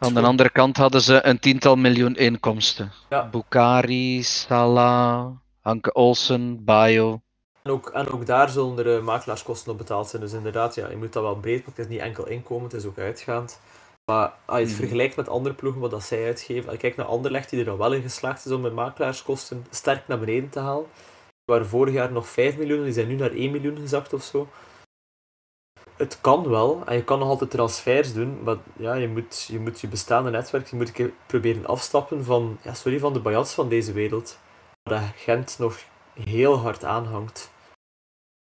[0.00, 2.92] Aan de andere kant hadden ze een tiental miljoen inkomsten.
[3.10, 3.28] Ja.
[3.30, 5.26] Bukari, Salah,
[5.60, 7.20] Hanke Olsen, Bayo.
[7.62, 10.22] En ook, en ook daar zullen er eh, makelaarskosten op betaald zijn.
[10.22, 11.82] Dus inderdaad, ja, je moet dat wel breed pakken.
[11.82, 13.60] Het is niet enkel inkomen, het is ook uitgaand.
[14.04, 14.80] Maar als je het Mhm.
[14.80, 17.64] vergelijkt met andere ploegen, wat dat zij uitgeven, als je kijkt naar Anderlecht, die er
[17.64, 20.86] dan wel in geslaagd is om hun makelaarskosten sterk naar beneden te halen.
[21.26, 24.22] Die waren vorig jaar nog 5 miljoen, die zijn nu naar 1 miljoen gezakt of
[24.22, 24.48] zo.
[26.00, 29.58] Het kan wel, en je kan nog altijd transfers doen, maar ja, je, moet, je
[29.58, 33.20] moet je bestaande netwerk, je moet een keer proberen afstappen van, ja, sorry, van de
[33.20, 34.38] Bayats van deze wereld.
[34.82, 35.78] Waar dat Gent nog
[36.14, 37.50] heel hard aanhangt.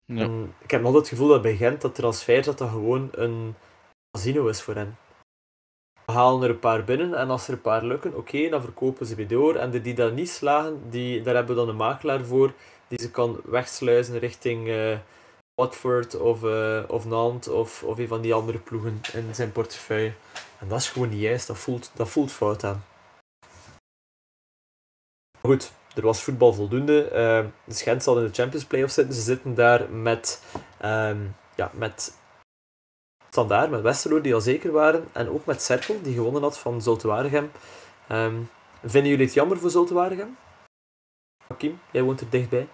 [0.05, 0.21] Ja.
[0.21, 3.09] En ik heb nog altijd het gevoel dat bij Gent dat transfer dat dat gewoon
[3.13, 3.55] een
[4.11, 4.99] casino is voor hen.
[6.07, 9.07] We halen er een paar binnen en als er een paar lukken, oké, dan verkopen
[9.07, 9.55] ze weer door.
[9.55, 12.53] En de die dat niet slagen, die, daar hebben we dan een makelaar voor
[12.89, 14.99] die ze kan wegsluizen richting eh,
[15.61, 20.13] Watford of, eh, of Nantes of, of een van die andere ploegen in zijn portefeuille.
[20.59, 22.85] En dat is gewoon niet juist, dat voelt, dat voelt fout aan.
[25.41, 27.05] Goed, er was voetbal voldoende.
[27.05, 29.15] Eh de Gent zal in de Champions Playoffs zitten.
[29.15, 30.43] Ze zitten daar met,
[30.79, 31.19] ehm
[31.57, 32.19] ja, met
[33.31, 35.09] Standaard, met Westerlo, die al zeker waren.
[35.13, 37.51] En ook met Cerkel, die gewonnen had van Zulte Waregem.
[38.09, 38.43] Ehm,
[38.85, 40.37] vinden jullie het jammer voor Zulte Waregem?
[41.47, 42.69] Hakim, jij woont er dichtbij.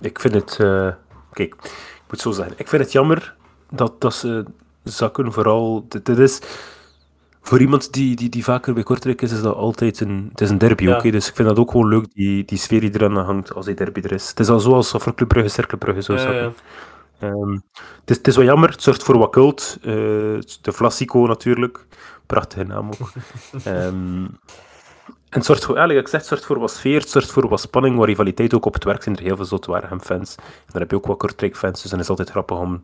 [0.00, 0.58] Ik vind het...
[0.60, 0.94] eh,
[1.36, 2.54] kijk, ik moet zo zeggen.
[2.58, 3.34] Ik vind het jammer
[3.70, 4.44] dat, dat ze
[4.82, 5.86] zakken vooral...
[5.88, 6.40] Dit, is...
[7.42, 10.28] Voor iemand die, die, die vaker bij Kortrijk is, is dat altijd een...
[10.30, 11.00] Het is een derby Ja.
[11.00, 13.74] dus ik vind dat ook gewoon leuk, die, die sfeer die eraan hangt als die
[13.74, 14.28] derby er is.
[14.28, 16.36] Het is al zoals er Club Brugge, Cercle Brugge Ja, zakken.
[16.42, 16.52] ja.
[17.28, 17.50] Ehm,
[18.00, 19.78] het, is, het is wel jammer, het zorgt voor wat cult.
[19.80, 19.92] eh,
[20.60, 21.86] de Flassico natuurlijk,
[22.26, 23.10] prachtige naam ook.
[23.64, 24.26] Ehm,
[25.36, 27.48] en het zorgt voor, eigenlijk, ik zeg, het zorgt voor wat sfeer, het zorgt voor
[27.48, 29.02] wat spanning, wat rivaliteit ook op het werk.
[29.02, 30.34] zijn er heel veel Zotwaregem fans.
[30.36, 32.82] En dan heb je ook wat Kortrijk fans, dus dan is het altijd grappig om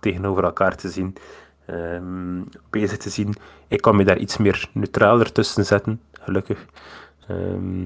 [0.00, 1.16] tegenover elkaar te zien.
[1.66, 3.34] ehm, bezig te zien.
[3.68, 6.58] Ik kan me daar iets meer neutraler tussen zetten, gelukkig.
[7.28, 7.82] Ehm,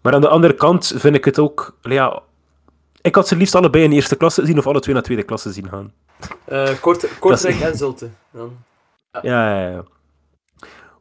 [0.00, 2.22] maar aan de andere kant vind ik het ook, ja,
[3.00, 5.52] ik had ze liefst allebei in eerste klasse zien of alle twee naar tweede klasse
[5.52, 5.92] zien gaan.
[6.44, 8.08] Eh, Kort, Kortrijk en Zulte.
[8.30, 8.56] Dan.
[9.22, 9.84] Ja, ja, ja.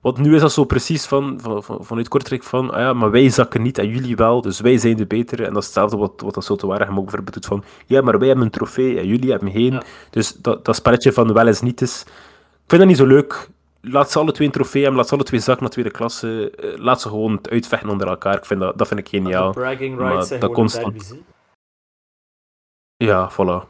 [0.02, 3.12] Want nu is dat zo precies van, van, van- vanuit Kortrijk van, ah ja, maar
[3.12, 5.46] wij zakken niet en jullie wel, dus wij zijn de betere.
[5.46, 8.20] En dat is hetzelfde wat, wat dat Zulte Waregem ook bijvoorbeeld doet van, ja, maar
[8.20, 9.72] wij hebben een trofee en jullie hebben geen.
[9.74, 9.84] Ja.
[10.10, 12.02] Dus dat, dat spelletje van wel eens niet is.
[12.02, 13.50] Ik vind dat niet zo leuk.
[13.82, 16.52] Laat ze alle twee een trofee hebben, laat ze alle twee zakken naar tweede klasse.
[16.52, 18.36] eh, Laat ze gewoon het uitvechten onder elkaar.
[18.38, 19.52] Ik vind dat, dat vind ik geniaal.
[19.52, 21.16] Bragging maar dat constant-.
[22.98, 23.68] Ja, voilà.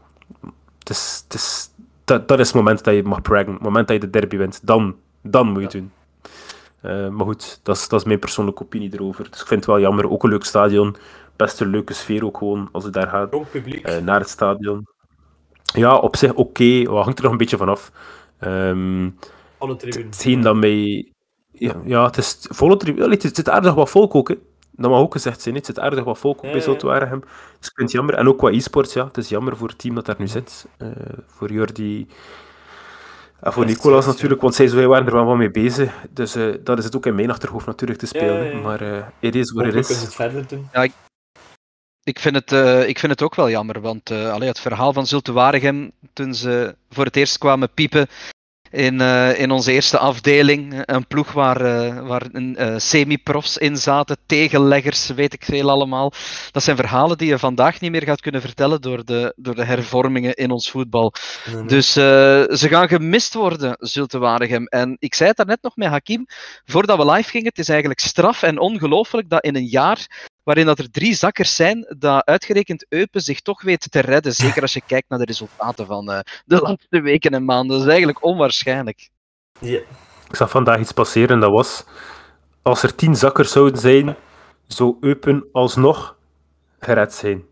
[0.80, 1.70] Het is, het is,
[2.06, 3.54] dat, dat is het moment dat je mag braggen.
[3.54, 5.92] Het moment dat je de derby wint, dan, dan moet je het doen.
[6.82, 9.30] Eh, maar goed, dat is, dat is mijn persoonlijke opinie erover.
[9.32, 10.10] Dus ik vind het wel jammer.
[10.10, 10.96] Ook een leuk stadion.
[11.36, 13.32] Best een leuke sfeer ook gewoon, als je daar gaat.
[13.32, 13.86] Jong publiek.
[13.86, 14.88] eh, naar het stadion.
[15.64, 16.84] Ja, op zich oké.
[16.84, 17.92] Wat hangt er nog een beetje vanaf.
[18.40, 19.10] Ehm
[19.58, 20.06] alle het- tribunes.
[20.16, 21.12] hetgeen dat mij...
[21.52, 23.10] Ja, ja, het is volle tribune.
[23.10, 24.36] Het zit aardig wat volk ook, hè.
[24.72, 25.56] Dat mag ook gezegd zijn.
[25.56, 26.60] Het zit aardig wat volk ook bij ja.
[26.62, 27.20] Zulte Waregem.
[27.60, 28.16] Dus ik vind het jammer.
[28.16, 29.06] En ook qua e-sports, ja.
[29.06, 30.68] Het is jammer voor het team dat daar nu zit.
[30.78, 30.88] Eh,
[31.28, 32.08] voor Jordi...
[33.42, 35.94] En voor Nicolas natuurlijk, want zij zij waren er wel wat mee bezig.
[36.10, 38.34] Dus eh, dat is het ook in mijn achterhoofd natuurlijk te spelen.
[38.34, 38.46] Ja, hè.
[38.46, 38.62] ja, ja.
[38.62, 40.02] Maar eh it is what it Hopelijk kunnen ze is.
[40.02, 40.70] het verder doen.
[42.04, 44.94] Ik vind, het, eh, ik vind het ook wel jammer, want eh, allee, het verhaal
[44.94, 48.08] van Zulte Waregem, toen ze voor het eerst kwamen piepen
[48.72, 53.78] in, eh, in onze eerste afdeling, een ploeg waar, eh, waar een, eh, semi-profs in
[53.78, 56.14] zaten, tegenleggers, weet ik veel allemaal.
[56.52, 59.64] Dat zijn verhalen die je vandaag niet meer gaat kunnen vertellen door de, door de
[59.64, 61.14] hervormingen in ons voetbal.
[61.46, 61.66] Nee, nee.
[61.66, 64.66] Dus ze gaan gemist worden, Zulte Waregem.
[64.66, 66.26] En ik zei het daarnet nog met Hakim,
[66.66, 70.66] voordat we live gingen, het is eigenlijk straf en ongelooflijk dat in een jaar waarin
[70.66, 74.34] dat er drie zakkers zijn, dat uitgerekend Eupen zich toch weet te redden.
[74.34, 77.72] Zeker als je kijkt naar de resultaten van eh, de laatste weken en maanden.
[77.72, 79.10] Dat is eigenlijk onwaarschijnlijk.
[79.60, 79.80] Ja.
[80.30, 81.84] Ik zag vandaag iets passeren en dat was...
[82.62, 84.16] Als er tien zakkers zouden zijn,
[84.68, 86.16] zou Eupen alsnog
[86.80, 87.44] gered zijn.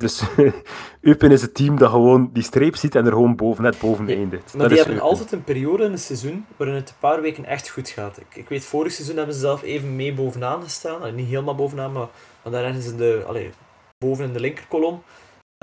[0.00, 0.22] Dus
[1.00, 4.06] Eupen is het team dat gewoon die streep ziet en er gewoon boven, net boven
[4.06, 4.52] Ja, eindigt.
[4.52, 5.08] Maar Dat die hebben Eupen.
[5.10, 8.18] altijd een periode in het seizoen waarin het een paar weken echt goed gaat.
[8.18, 11.14] Ik, ik weet, vorig seizoen hebben ze zelf even mee bovenaan gestaan.
[11.14, 12.08] Niet helemaal bovenaan, maar,
[12.42, 13.50] maar daar ergens in de, allee,
[13.98, 15.02] boven in de linkerkolom.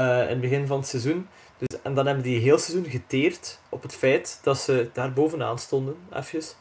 [0.01, 1.27] eh, in het begin van het seizoen.
[1.57, 5.59] Dus, en dan hebben die heel seizoen geteerd op het feit dat ze daar bovenaan
[5.59, 5.95] stonden.
[6.09, 6.55] Eventjes.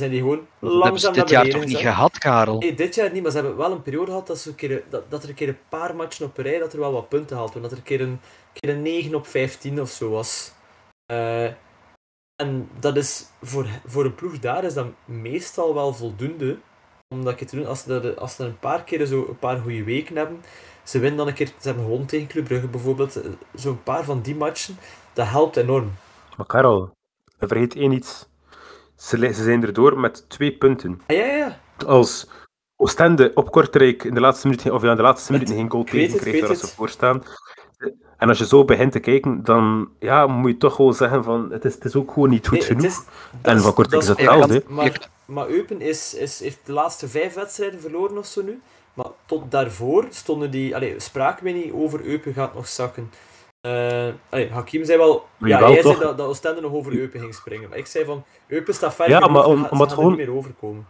[0.00, 2.58] Zijn die gewoon Dat hebben ze langzaam dit naar jaar toch niet gehad, Karel?
[2.58, 4.82] Nee, dit jaar niet, maar ze hebben wel een periode gehad dat, ze een keer,
[4.90, 7.08] dat, dat er een keer een paar matchen op een rij dat er wel wat
[7.08, 7.52] punten haalt.
[7.52, 8.20] Dat er een keer een,
[8.52, 10.52] keer een 9 op 15 of zo was.
[11.06, 11.44] Eh,
[12.36, 16.58] en dat is voor, voor een ploeg daar is dat meestal wel voldoende
[17.14, 17.66] om dat keer te doen.
[17.66, 20.40] Als ze, dat, als ze een paar keer zo een paar goede weken hebben,
[20.82, 24.04] ze winnen dan een keer, ze hebben gewonnen tegen Club Brugge bijvoorbeeld, eh, zo'n paar
[24.04, 24.76] van die matchen,
[25.12, 25.92] dat helpt enorm.
[26.36, 26.92] Maar Karel,
[27.38, 28.28] je vergeet één iets.
[29.00, 31.00] Ze, ze zijn erdoor met twee punten.
[31.06, 31.58] Ah, ja, ja, ja.
[31.86, 32.28] Als
[32.76, 35.84] Oostende op Kortrijk in de laatste minuut, of ja, in de laatste minuten geen goal
[35.90, 37.22] weet waar ze voor staan.
[38.18, 41.50] En als je zo begint te kijken, dan ja, moet je toch gewoon zeggen van
[41.52, 42.84] het is, het is ook gewoon niet goed Nee, genoeg.
[42.84, 43.02] is-
[43.42, 44.60] en van Kortrijk is is- het Ja, wel, kan- hè.
[44.68, 48.60] Maar, maar Eupen is, is, heeft de laatste vijf wedstrijden verloren of zo nu.
[48.94, 50.74] Maar tot daarvoor stonden die...
[50.74, 53.10] Allee, spraken we niet over Eupen gaat nog zakken.
[53.60, 55.26] Eh allee, Hakim zei wel...
[55.38, 57.68] Ja, jawel, jij zei dat, dat Oostende nog over Eupen ging springen.
[57.68, 58.24] Maar ik zei van...
[58.46, 60.86] Eupen staat ver Ja, maar om- omdat gewoon- er niet meer overkomen.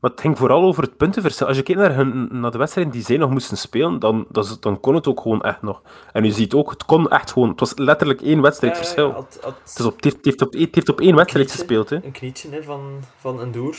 [0.00, 1.46] Maar het ging vooral over het puntenverschil.
[1.46, 4.26] Als je kijkt naar, hun, naar de wedstrijden die zij nog moesten spelen, dan,
[4.60, 5.82] dan, kon het ook gewoon echt nog.
[6.12, 7.48] En u ziet ook, het kon echt gewoon.
[7.48, 9.40] Het was letterlijk één wedstrijd Ja, Het,
[9.76, 11.64] is op, het, heeft, het heeft op, het heeft op één wedstrijd Knietje.
[11.66, 11.96] gespeeld, hè.
[12.06, 13.76] Een knietje hè, van, van een doer.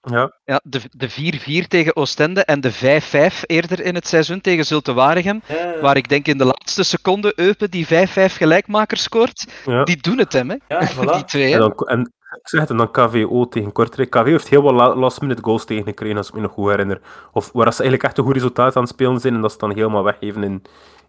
[0.00, 0.32] Ja.
[0.44, 2.72] Ja, de, de 4-4 tegen Oostende en de
[3.32, 5.42] 5-5 eerder in het seizoen tegen Zulte Waregem.
[5.46, 5.80] Ja.
[5.80, 9.46] Waar ik denk in de laatste seconde Eupen die 5-5 gelijkmaker scoort.
[9.64, 9.84] ja.
[9.84, 10.56] Die doen het hem, hè?
[10.68, 11.12] Ja, voilà.
[11.14, 11.52] Die twee, hè?
[11.52, 12.00] En, dan, en
[12.40, 14.10] ik zeg het, en dan KVO tegen Kortrijk.
[14.10, 17.00] KVO heeft heel wat la- last-minute goals tegengekregen, als ik me nog goed herinner.
[17.32, 19.58] Of waar ze eigenlijk echt een goed resultaat aan het spelen zijn, en dat ze
[19.58, 20.62] dan helemaal weggeven in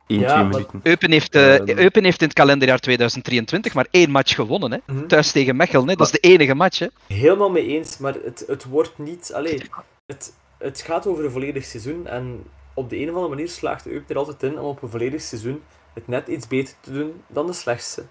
[0.07, 0.79] 1, Ja, 2 maar- minuten.
[0.83, 1.59] Eupen heeft, eh.
[1.59, 4.77] Eupen heeft in het kalenderjaar 2023 maar één match gewonnen, hè?
[4.85, 5.07] Mhm.
[5.07, 5.95] Thuis tegen Mechelen, hè?
[5.95, 6.87] Dat is de enige match, hè?
[7.07, 9.33] Helemaal mee eens, maar het, het wordt niet...
[9.33, 9.61] Allee,
[10.05, 13.87] het, het gaat over een volledig seizoen en op de een of andere manier slaagt
[13.87, 17.23] Eupen er altijd in om op een volledig seizoen het net iets beter te doen
[17.27, 18.03] dan de slechtste.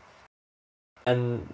[1.03, 1.47] En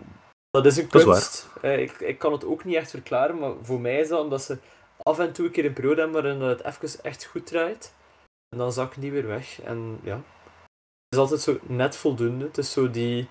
[0.50, 1.48] dat is een is kunst.
[1.62, 4.42] Eh, ik, ik kan het ook niet echt verklaren, maar voor mij is dat omdat
[4.42, 4.58] ze
[5.02, 7.92] af en toe een keer een periode hebben waarin dat het even echt goed draait.
[8.48, 9.60] En dan zakken die weer weg.
[9.62, 10.24] En ja, het
[11.08, 12.44] is altijd zo net voldoende.
[12.44, 13.28] Het is zo die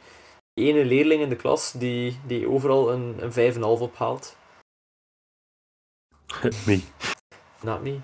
[0.53, 4.35] ene leerling in de klas die, die overal een, een 5,5 ophaalt.
[6.65, 6.83] Nee.
[7.61, 7.99] Not me.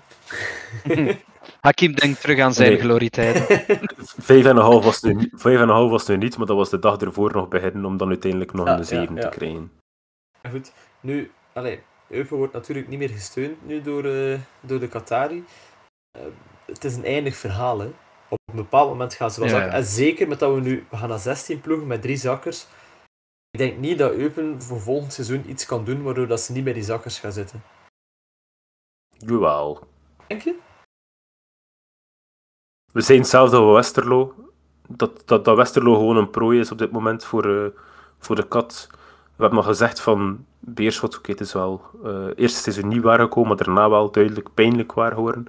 [1.60, 2.80] Hakim denkt terug aan zijn Nee.
[2.80, 3.42] glorietijden.
[4.30, 6.46] Vijf en een half was het nu, vijf en een half was nu niet, maar
[6.46, 9.20] dat was de dag ervoor nog beginnen om dan uiteindelijk nog Ja, een 7 ja,
[9.20, 9.28] ja.
[9.28, 9.72] te krijgen.
[10.50, 15.44] Goed, nu, allee, Eupen wordt natuurlijk niet meer gesteund nu door, eh, door de Qatari.
[16.10, 16.22] Eh,
[16.66, 17.86] het is een eindig verhaal, hè.
[18.28, 19.72] Op een bepaald moment gaan ze wel Ja, zakken.
[19.72, 22.66] En zeker met dat we nu, we gaan naar 16 ploegen met drie zakkers.
[23.50, 26.64] Ik denk niet dat Eupen voor volgend seizoen iets kan doen waardoor dat ze niet
[26.64, 27.62] bij die zakkers gaan zitten.
[29.18, 29.80] Jawel.
[30.26, 30.58] Denk je?
[32.92, 34.34] We zijn hetzelfde als Westerlo.
[34.88, 37.70] Dat, dat, dat Westerlo gewoon een prooi is op dit moment voor, eh,
[38.18, 38.88] voor de kat.
[39.36, 43.18] We hebben nog gezegd van Beerschot, oké, het is wel eh eerste seizoen niet waar
[43.18, 45.46] gekomen, maar daarna wel duidelijk pijnlijk waar geworden.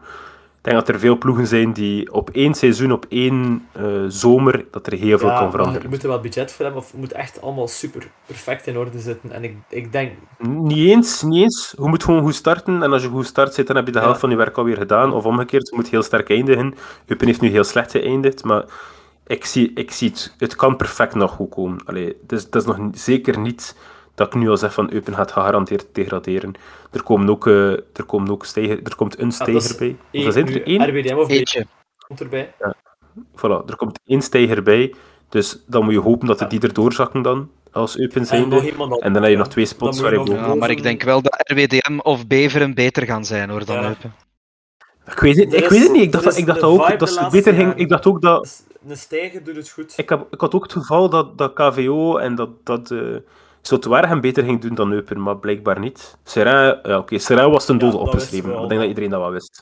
[0.63, 4.65] Ik denk dat er veel ploegen zijn die op één seizoen, op één eh, zomer,
[4.71, 5.81] dat er heel veel kan veranderen.
[5.81, 8.77] je moet er wel budget voor hebben of het moet echt allemaal super perfect in
[8.77, 9.31] orde zitten.
[9.31, 11.73] En ik, ik denk, Niet eens, niet eens.
[11.77, 12.83] Je moet gewoon goed starten.
[12.83, 14.03] En als je goed start zit, dan heb je de Ja.
[14.03, 15.13] helft van je werk alweer gedaan.
[15.13, 16.75] Of omgekeerd, je moet heel sterk eindigen.
[17.05, 18.65] Eupen heeft nu heel slecht geëindigd, maar
[19.27, 20.35] ik zie, ik zie het.
[20.37, 21.79] Het kan perfect nog goed komen.
[21.85, 23.75] Allee, het, is, het is nog zeker niet
[24.15, 26.53] dat ik nu al zeg van Eupen gaat gegarandeerd degraderen.
[26.91, 30.25] Er, komen ook, eh, er, komen ook stijger, er komt een dat stijger bij.
[30.25, 30.89] Of zijn er één?
[30.89, 31.65] RWDM of B Eentje.
[32.07, 32.53] komt erbij.
[33.35, 34.93] Voilà, er komt één stijger bij.
[35.29, 38.71] Dus dan moet je hopen dat er die erdoor zakken dan, als Eupen zijnde.
[38.71, 40.35] iemand En dan heb je nog twee spots waar boven...
[40.35, 43.87] Ja, maar ik denk wel dat RWDM of Beveren beter gaan zijn, hoor, dan Ja.
[43.87, 44.13] Eupen.
[45.05, 46.01] Ik weet het, ik weet het niet.
[46.01, 47.75] Ik dacht, dat, ik dacht de dat ook dat de beter ging.
[47.75, 48.65] Ik dacht ook dat...
[48.87, 49.93] Een stijger doet het goed.
[49.97, 53.17] Ik, heb, ik had ook het geval dat, dat KVO en dat, dat uh,
[54.07, 56.17] hem beter ging doen dan Eupen, maar blijkbaar niet.
[56.23, 58.51] Serrain, ja, oké, Serrain was ten dode opgeschreven.
[58.61, 59.61] Ik denk dat iedereen dat wel wist.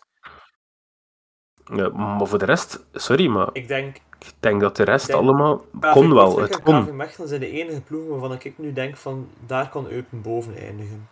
[1.73, 5.19] Ja, maar voor de rest, sorry, maar Ik denk, ik denk dat de rest denk-
[5.19, 6.39] allemaal kon wel.
[6.39, 6.95] Het kon.
[6.95, 11.07] Mechelen zijn de enige ploegen waarvan ik nu denk van, daar kan Eupen boven eindigen.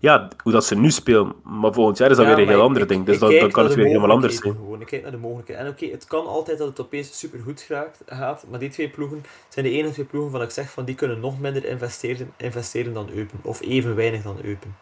[0.00, 2.60] Ja, hoe dat ze nu spelen, maar volgend jaar is dat Ja, weer een heel
[2.62, 3.04] ander ik- ding.
[3.06, 4.54] Dus dan, kan het weer helemaal anders zijn.
[4.54, 4.80] Gewoon.
[4.80, 5.62] Ik kijk naar de mogelijkheden.
[5.64, 9.22] En oké, het kan altijd dat het opeens supergoed geraakt, gaat, maar die twee ploegen
[9.48, 12.92] zijn de enige twee ploegen van ik zeg van die kunnen nog minder investeren, investeren
[12.92, 13.38] dan Eupen.
[13.42, 14.76] Of even weinig dan Eupen.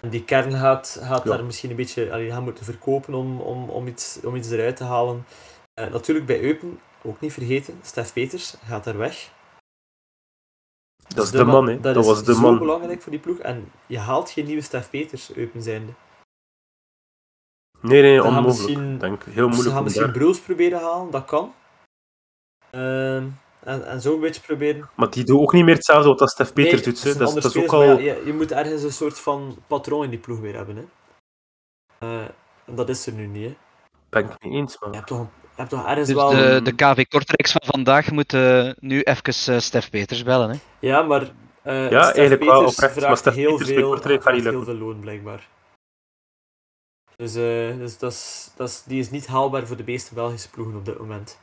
[0.00, 1.30] En die kern gaat, gaat Ja.
[1.30, 4.76] daar misschien een beetje allee, gaan moeten verkopen om, om, om, iets, om iets eruit
[4.76, 5.26] te halen.
[5.74, 9.30] Eh, natuurlijk bij Eupen, ook niet vergeten, Stef Peters gaat daar weg.
[11.14, 11.80] Dat is de man, hè.
[11.80, 12.58] Dat, Dat is was de zo man.
[12.58, 13.38] belangrijk voor die ploeg.
[13.38, 15.92] En je haalt geen nieuwe Stef Peters, Eupen zijnde.
[17.80, 19.00] Nee, nee, Dan gaan onmogelijk.
[19.00, 20.12] denk, heel Ze moeilijk gaan om misschien.
[20.12, 21.54] Bruls proberen halen, dat kan.
[22.70, 23.26] Ehm,
[23.64, 24.88] en, en zo een beetje proberen.
[24.96, 27.18] Maar die doet ook niet meer hetzelfde wat dat Stef Peters Nee, doet.
[27.18, 27.82] Dat, dat is ook al...
[27.82, 30.76] ja, je, je moet ergens een soort van patroon in die ploeg weer hebben.
[30.76, 30.84] Hè.
[31.98, 32.24] Eh,
[32.64, 33.44] en dat is er nu niet.
[33.48, 33.56] Hè.
[34.08, 34.94] Ben ik het niet eens, Je maar...
[34.94, 36.30] hebt toch, je hebt toch ergens Dus wel...
[36.30, 40.56] de, de KV Kortrijks van vandaag moeten nu even eh, Stef Peters bellen, hè.
[40.78, 41.22] Ja, maar
[41.62, 44.34] eh Ja, Stef eigenlijk wel Peters oprecht, maar vraagt Stef heel Peters veel, Kortrijk gaat
[44.34, 45.48] heel veel loon, blijkbaar.
[47.16, 50.50] Dus, eh, dus dat is, dat is, die is niet haalbaar voor de meeste Belgische
[50.50, 51.38] ploegen op dit moment.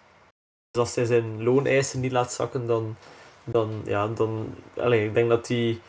[0.72, 2.96] Dus als hij zijn looneisen niet laat zakken, dan...
[3.44, 5.80] dan, ja, dan allee, ik denk dat hij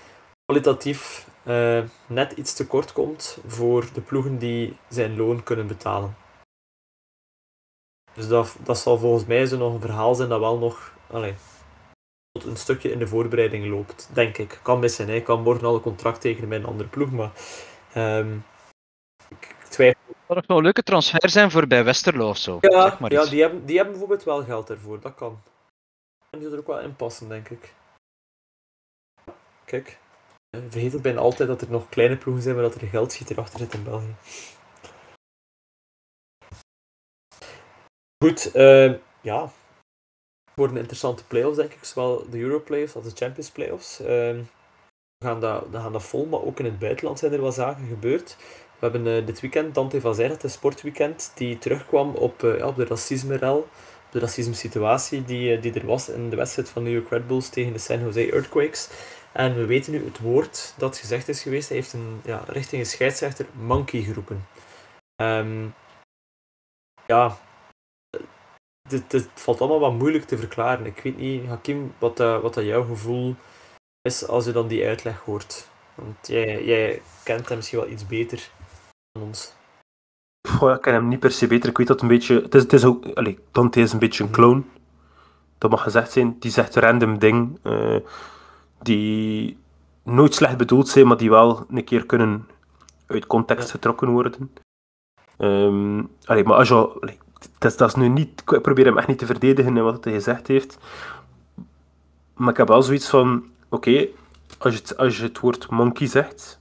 [0.44, 6.16] kwalitatief eh, net iets te kort komt voor de ploegen die zijn loon kunnen betalen.
[8.14, 11.34] Dus dat, dat zal volgens mij zo nog een verhaal zijn dat wel nog allee,
[12.32, 14.60] tot een stukje in de voorbereiding loopt, denk ik.
[14.62, 15.14] Kan missen, hè.
[15.14, 17.30] ik kan morgen al een contract tekenen met een andere ploeg, maar
[17.92, 18.36] ehm,
[19.28, 20.00] ik twijfel.
[20.26, 22.58] Dat zou een leuke transfer zijn voor bij Westerlo of zo.
[22.60, 25.42] Ja, zeg maar ja die, hebben, die hebben bijvoorbeeld wel geld ervoor, dat kan.
[26.30, 27.74] En die zullen er ook wel in passen, denk ik.
[29.64, 29.98] Kijk,
[30.50, 33.12] eh, vergeet het bijna altijd dat er nog kleine ploegen zijn waar dat er geld
[33.12, 34.14] schiet erachter zit in België.
[38.24, 39.42] Goed, eh, ja.
[40.44, 41.84] Het worden interessante play-offs, denk ik.
[41.84, 44.00] Zowel de Euro-playoffs als de Champions playoffs.
[44.00, 44.42] Ehm,
[45.18, 47.54] we, gaan dat, we gaan dat vol, maar ook in het buitenland zijn er wat
[47.54, 48.36] zaken gebeurd.
[48.78, 52.84] We hebben eh, dit weekend Dante van het sportweekend, die terugkwam op, eh, ja, de
[52.84, 53.68] racisme-rel,
[54.10, 57.72] de racisme-situatie die, die er was in de wedstrijd van New York Red Bulls tegen
[57.72, 58.88] de San Jose Earthquakes.
[59.32, 61.68] En we weten nu het woord dat gezegd is geweest.
[61.68, 64.46] Hij heeft een, ja, richting een scheidsrechter monkey geroepen.
[65.16, 65.66] Ehm,
[67.06, 67.38] ja,
[68.90, 70.86] dit, dit valt allemaal wat moeilijk te verklaren.
[70.86, 73.34] Ik weet niet, Hakim, wat, dat wat dat jouw gevoel
[74.02, 75.68] is als je dan die uitleg hoort.
[75.94, 78.50] Want jij, jij kent hem misschien wel iets beter
[79.12, 79.52] dan ons.
[80.48, 81.68] Goh, ik ken hem niet per se beter.
[81.68, 82.40] Ik weet dat een beetje.
[82.42, 83.06] Het is, het is ook.
[83.14, 84.70] Allee, Dante is een beetje een clown.
[85.58, 86.36] Dat mag gezegd zijn.
[86.38, 87.58] Die zegt random ding.
[87.62, 87.96] eh,
[88.82, 89.58] die
[90.02, 92.48] nooit slecht bedoeld zijn, maar die wel een keer kunnen
[93.06, 94.52] uit context getrokken worden.
[95.38, 96.74] Ehm, allee, maar als je.
[96.74, 97.18] allee,
[97.58, 98.42] dat, is, dat is nu niet.
[98.46, 100.78] Ik probeer hem echt niet te verdedigen in wat hij gezegd heeft.
[102.34, 103.44] Maar ik heb wel zoiets van.
[103.68, 104.06] Oké,
[104.58, 106.58] als, je het, als je het woord monkey zegt.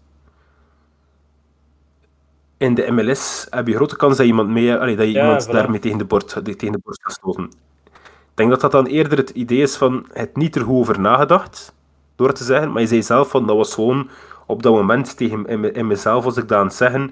[2.58, 5.48] In de MLS heb je grote kans dat iemand, mee, allee, dat je Ja, iemand
[5.48, 5.52] voilà.
[5.52, 7.44] daarmee tegen de, bord, tegen de borst gaat stoten.
[7.44, 11.00] Ik denk dat dat dan eerder het idee is van het niet er goed over
[11.00, 11.74] nagedacht,
[12.16, 14.10] door het te zeggen, maar je zei zelf van dat was gewoon
[14.46, 17.12] op dat moment tegen in, me- in mezelf was ik dat aan het zeggen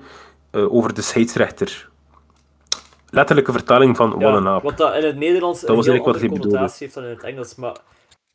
[0.49, 1.89] eh, over de scheidsrechter.
[3.17, 4.63] Letterlijke vertaling van een aap.
[4.63, 7.23] wat dat in het Nederlands Dat een was heel wat connotatie heeft dan in het
[7.23, 7.56] Engels.
[7.56, 7.75] Maar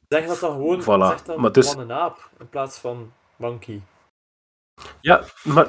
[0.09, 0.85] zeg dat dan gewoon, Voilà.
[1.09, 3.81] zeg dan Maar dus- aap in plaats van monkey.
[5.01, 5.69] Ja, maar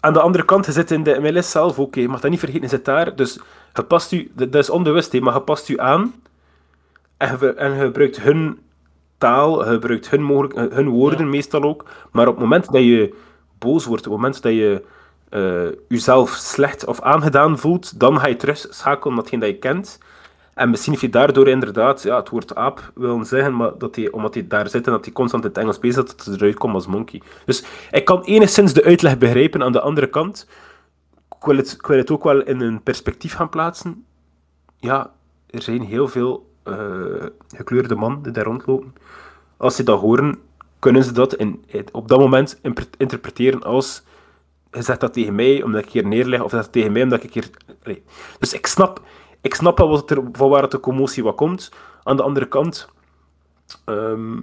[0.00, 2.38] aan de andere kant, je zit in de MLS zelf ook, je mag dat niet
[2.38, 3.38] vergeten, je zit daar, dus
[3.74, 6.14] je past u, dat is onbewust, maar je past u aan
[7.16, 8.60] en je, en je gebruikt hun
[9.18, 11.30] taal, je gebruikt hun, mogelijk, hun woorden Ja.
[11.30, 13.14] meestal ook, maar op het moment dat je
[13.58, 14.84] boos wordt, op het moment dat je
[15.32, 19.98] eh, jezelf slecht of aangedaan voelt, dan ga je terugschakelen naar hetgeen dat je kent.
[20.54, 24.10] En misschien heeft hij daardoor inderdaad ja, het woord aap willen zeggen, maar dat hij,
[24.10, 26.34] omdat hij daar zit en dat hij constant in het Engels bezig is, dat het
[26.34, 27.22] eruit komt als monkey.
[27.44, 30.48] Dus ik kan enigszins de uitleg begrijpen aan de andere kant.
[31.38, 34.04] Ik wil het, wil ook wel in een perspectief gaan plaatsen.
[34.76, 35.10] Ja,
[35.50, 36.74] er zijn heel veel eh,
[37.54, 38.94] gekleurde mannen die daar rondlopen.
[39.56, 40.38] Als ze dat horen,
[40.78, 42.60] kunnen ze dat in, op dat moment
[42.96, 44.02] interpreteren als
[44.72, 47.34] je zegt dat tegen mij omdat ik hier neerleg, of dat tegen mij omdat ik
[47.34, 47.50] hier...
[48.38, 49.00] Dus ik snap,
[49.40, 51.72] ik snap wel wat er, van waar de commotie wat komt.
[52.02, 52.88] Aan de andere kant,
[53.84, 54.40] ehm,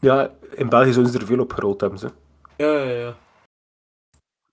[0.00, 1.98] ja, in België zouden ze er veel op gerold hebben.
[1.98, 2.08] Ze.
[2.56, 3.14] Ja, ja, ja.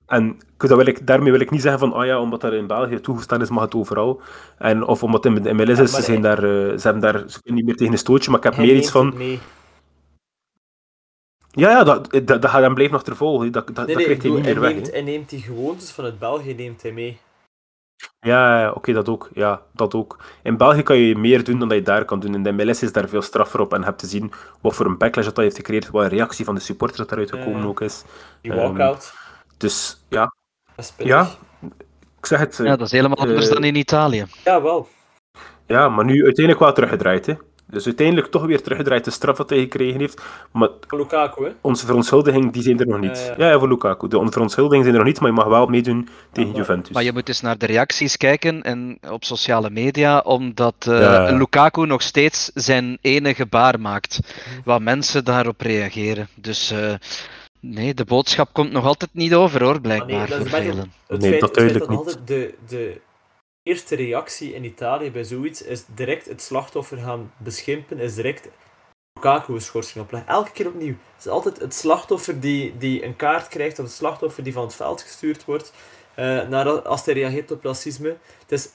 [0.06, 2.68] En dat wil ik, daarmee wil ik niet zeggen van, ah ja, omdat dat in
[2.68, 4.22] België toegestaan is, mag het overal.
[4.58, 7.24] En, of omdat het in de MLS is, ze, zijn daar, eh, ze hebben daar
[7.28, 9.14] ze kunnen niet meer tegen een stootje, maar ik heb meer iets van...
[9.18, 9.40] mee.
[11.52, 13.52] Ja, ja, dat, dat, dat gaat hem blijven achtervolgen.
[13.52, 14.74] Dat, dat, Nee, dat nee, ik krijgt hij niet meer weg.
[14.74, 17.20] neemt, hij neemt die gewoontes van het België neemt hij mee.
[18.20, 19.30] Ja, oké, dat ook.
[19.34, 20.18] Ja, dat ook.
[20.44, 22.34] In België kan je meer doen dan dat je daar kan doen.
[22.36, 24.98] In de MLS is daar veel straffer op en heb te zien wat voor een
[24.98, 27.82] backlash dat, dat heeft gecreëerd, wat een reactie van de supporters dat eruit gekomen ook
[27.82, 28.04] is.
[28.42, 29.14] Die Ehm, walkout.
[29.58, 30.34] Dus ja,
[30.76, 31.08] Dat is pittig.
[31.16, 31.28] ja,
[32.20, 32.60] ik zeg het.
[32.60, 34.26] eh, Ja, dat is helemaal anders eh, dan in Italië.
[34.44, 34.88] Ja, wel.
[35.66, 37.26] Ja, maar nu uiteindelijk wel teruggedraaid.
[37.26, 37.34] Hè.
[37.72, 40.22] Dus uiteindelijk toch weer teruggedraaid de straf dat hij gekregen heeft.
[40.52, 41.52] Maar Voor Lukaku, hè.
[41.62, 43.18] onze verontschuldigingen die zijn er nog niet.
[43.18, 43.52] Ja, Ja, ja.
[43.52, 44.08] ja, voor Lukaku.
[44.08, 46.94] De verontschuldigingen zijn er nog niet, maar je mag wel meedoen tegen maar- Juventus.
[46.94, 51.32] Maar je moet eens naar de reacties kijken en op sociale media, omdat eh, Ja.
[51.38, 54.20] Lukaku nog steeds zijn ene gebaar maakt.
[54.22, 54.62] Mhm.
[54.66, 56.28] Waar mensen daarop reageren.
[56.36, 56.94] Dus eh,
[57.60, 60.92] nee, de boodschap komt nog altijd niet over hoor, blijkbaar dat is voor maar- velen.
[61.08, 61.98] Het Nee, feit, dat het feit duidelijk dat niet.
[61.98, 63.02] altijd de, de
[63.72, 68.50] eerste reactie in Italië bij zoiets is direct het slachtoffer gaan beschimpen, is direct
[69.14, 70.30] Lukaku een schorsing opleggen.
[70.30, 70.96] Elke keer opnieuw.
[71.16, 74.64] Het is altijd het slachtoffer die, die een kaart krijgt, of het slachtoffer die van
[74.64, 75.74] het veld gestuurd wordt,
[76.14, 78.18] eh, naar, als hij reageert op racisme.
[78.40, 78.70] Het is,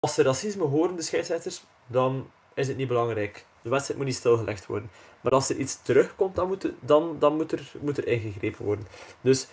[0.00, 3.44] als ze racisme horen, de scheidsrechters, dan is het niet belangrijk.
[3.62, 4.90] De wedstrijd moet niet stilgelegd worden.
[5.20, 8.86] Maar als er iets terugkomt, dan moet, dan, dan moet, er, moet er ingegrepen worden.
[9.20, 9.46] Dus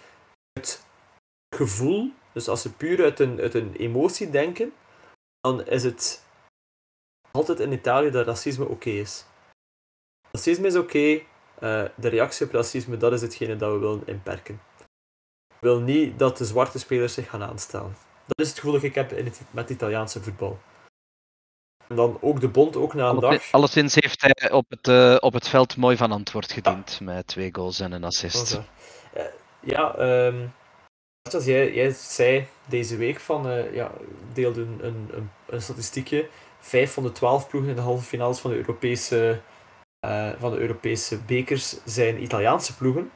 [0.54, 0.84] het
[1.56, 4.74] gevoel, dus als ze puur uit een, uit een emotie denken,
[5.44, 6.24] dan is het
[7.32, 9.26] altijd in Italië dat racisme oké is.
[10.32, 11.22] Racisme is oké,
[11.60, 14.62] eh, de reactie op racisme, dat is hetgene dat we willen inperken.
[15.48, 17.96] We willen niet dat de zwarte spelers zich gaan aanstellen.
[18.26, 20.60] Dat is het gevoel dat ik heb in het, met het Italiaanse voetbal.
[21.88, 23.52] En dan ook de bond, ook na een dag.
[23.52, 27.00] Alleszins- heeft hij op het, eh, op het veld mooi van antwoord gediend.
[27.00, 28.62] Met twee goals en een assist.
[29.14, 29.24] Eh,
[29.60, 30.48] ja, ehm
[31.32, 33.92] jij, jij zei deze week van, eh, ja,
[34.34, 36.30] deelde een, een, een, statistiekje.
[36.60, 39.42] Vijf van de twaalf ploegen in de halve finales van de Europese,
[40.00, 43.12] eh, van de Europese bekers zijn Italiaanse ploegen.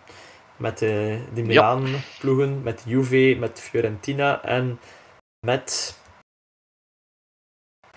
[0.57, 0.89] Met eh,
[1.33, 4.79] de Milaan-ploegen, met Juve, met Fiorentina en
[5.45, 5.97] met...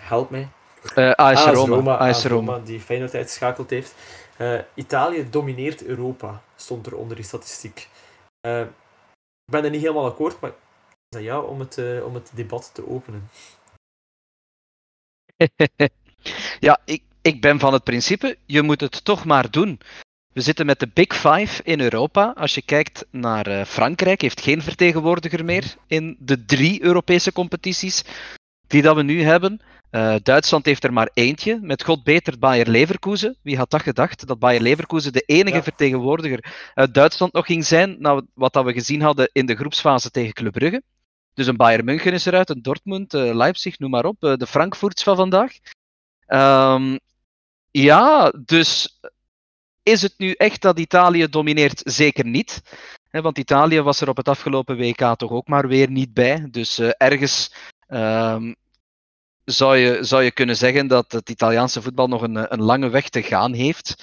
[0.00, 0.48] Help mij.
[0.94, 1.96] Eh AS AS Roma.
[1.96, 2.58] AS AS Roma.
[2.58, 3.94] die Feyenoord uitgeschakeld heeft.
[4.74, 7.88] Italië domineert Europa, stond er onder die statistiek.
[9.50, 10.52] Ik ben er niet helemaal akkoord, maar
[11.08, 13.28] jou om het, eh, om het debat te openen.
[16.68, 19.80] ja, ik, ik ben van het principe, je moet het toch maar doen.
[20.32, 22.32] We zitten met de Big Five in Europa.
[22.36, 28.04] Als je kijkt naar eh, Frankrijk, heeft geen vertegenwoordiger meer in de drie Europese competities
[28.66, 29.60] die dat we nu hebben.
[29.90, 33.36] Eh, Duitsland heeft er maar eentje, met God beter Bayer Leverkusen.
[33.42, 34.26] Wie had dat gedacht?
[34.26, 35.62] Dat Bayer Leverkusen de enige Ja.
[35.62, 40.10] vertegenwoordiger uit Duitsland nog ging zijn, nou, wat dat we gezien hadden in de groepsfase
[40.10, 40.82] tegen Club Brugge.
[41.34, 44.46] Dus een Bayern München is eruit, een Dortmund, eh, Leipzig, noem maar op, eh, de
[44.46, 45.52] Frankfurts van vandaag.
[46.26, 46.96] Ehm,
[47.70, 49.00] ja, dus
[49.82, 51.80] is het nu echt dat Italië domineert?
[51.84, 52.62] Zeker niet.
[53.10, 56.48] Want Italië was er op het afgelopen WK toch ook maar weer niet bij.
[56.50, 57.54] Dus ergens
[57.86, 58.52] ehm,
[59.50, 62.88] zou, je, zou je kunnen zeggen dat het Italiaanse voetbal nog een, eh, een lange
[62.88, 63.94] weg te gaan heeft.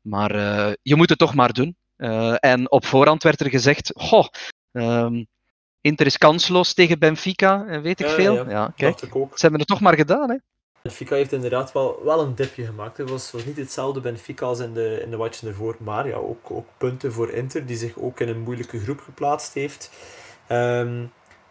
[0.00, 1.76] Maar eh, je moet het toch maar doen.
[1.96, 4.26] Eh, en op voorhand werd er gezegd: Goh,
[4.72, 5.24] ehm,
[5.80, 8.34] Inter is kansloos tegen Benfica, en weet ik Ja, veel.
[8.34, 8.50] ja.
[8.50, 10.30] Ja, kijk, ze hebben het toch maar gedaan.
[10.30, 10.36] Hè?
[10.82, 12.96] Benfica heeft inderdaad wel, wel een dipje gemaakt.
[12.96, 16.16] Het was, was niet hetzelfde Benfica als in de, in de watchen ervoor, maar ja,
[16.16, 19.90] ook, ook punten voor Inter, die zich ook in een moeilijke groep geplaatst heeft.
[20.46, 21.04] Ehm,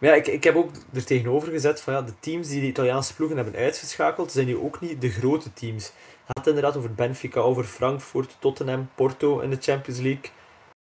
[0.09, 3.15] ja, ik, ik heb ook er tegenover gezet van ja, de teams die de Italiaanse
[3.15, 5.85] ploegen hebben uitgeschakeld, zijn nu ook niet de grote teams.
[5.85, 10.31] Het gaat inderdaad over Benfica, over Frankfurt, Tottenham, Porto in de Champions League.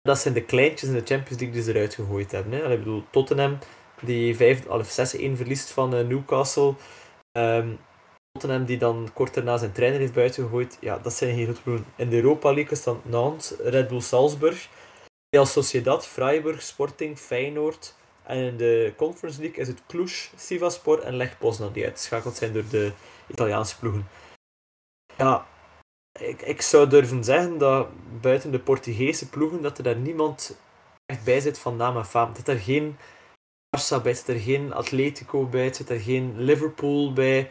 [0.02, 2.52] Dat zijn de kleintjes in de Champions League die ze eruit gegooid hebben.
[2.52, 2.72] Hè.
[2.72, 3.58] Ik bedoel, Tottenham,
[4.00, 6.74] die vijf- of 6-1 verliest van eh, Newcastle.
[7.32, 7.68] Ehm,
[8.32, 10.76] Tottenham die dan kort daarna zijn trainer heeft buitengegooid.
[10.80, 11.86] Ja, dat zijn geen grote ploegen.
[11.96, 14.68] In de Europa League is dan Nantes, Red Bull Salzburg,
[15.30, 17.94] Real Sociedad, Freiburg, Sporting, Feyenoord.
[18.30, 22.52] En in de Conference League is het Cluj, Sivaspor en Lech Poznan die uitgeschakeld zijn
[22.52, 22.92] door de
[23.26, 24.08] Italiaanse ploegen.
[25.16, 25.46] Ja,
[26.20, 27.88] ik, ik zou durven zeggen dat
[28.20, 30.56] buiten de Portugese ploegen dat er daar niemand
[31.06, 32.34] echt bij zit van naam en faam.
[32.34, 32.96] Dat er geen
[33.76, 37.50] Barça bij zit, er geen Atletico bij zit, er geen Liverpool bij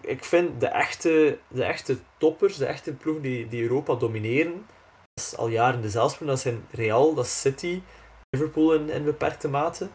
[0.00, 4.66] ik vind de echte, de echte toppers, de echte ploegen die, die Europa domineren,
[5.14, 6.24] dat is al jaren dezelfde.
[6.24, 7.82] Dat zijn Real, dat is City,
[8.30, 9.88] Liverpool in, beperkte mate.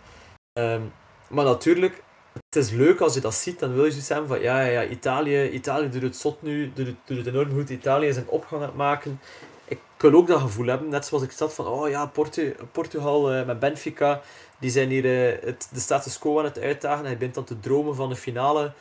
[0.54, 0.82] Ehm,
[1.28, 4.42] maar natuurlijk, het is leuk als je dat ziet, dan wil je zoiets hebben van
[4.42, 7.70] ja, ja, ja Italië, Italië doet het zot nu, doet het, enorm goed.
[7.70, 9.20] Italië is een opgang aan het maken.
[9.66, 13.32] Ik wil ook dat gevoel hebben, net zoals ik zat van oh ja, Portu Portugal
[13.32, 14.22] eh, met Benfica,
[14.60, 17.06] die zijn hier eh, het, de status quo aan het uitdagen.
[17.06, 18.74] Hij bent dan te dromen van de finale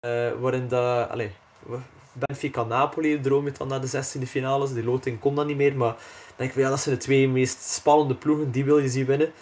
[0.00, 1.32] eh, waarin dat, allee,
[2.12, 4.72] Benfica Napoli droom je dan naar de 16e finales.
[4.72, 5.76] Die loting kon dan niet meer.
[5.76, 5.96] Maar
[6.36, 8.50] denk ik, ja, dat zijn de twee meest spannende ploegen.
[8.50, 9.32] Die wil je zien winnen.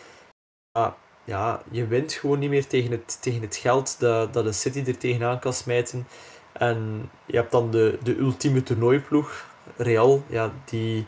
[0.79, 0.95] Maar
[1.25, 4.83] ja, je wint gewoon niet meer tegen het, tegen het geld dat, dat de City
[4.87, 6.07] er tegenaan kan smijten.
[6.53, 10.23] En je hebt dan de, de ultieme toernooiploeg, Real.
[10.27, 11.07] Ja, die,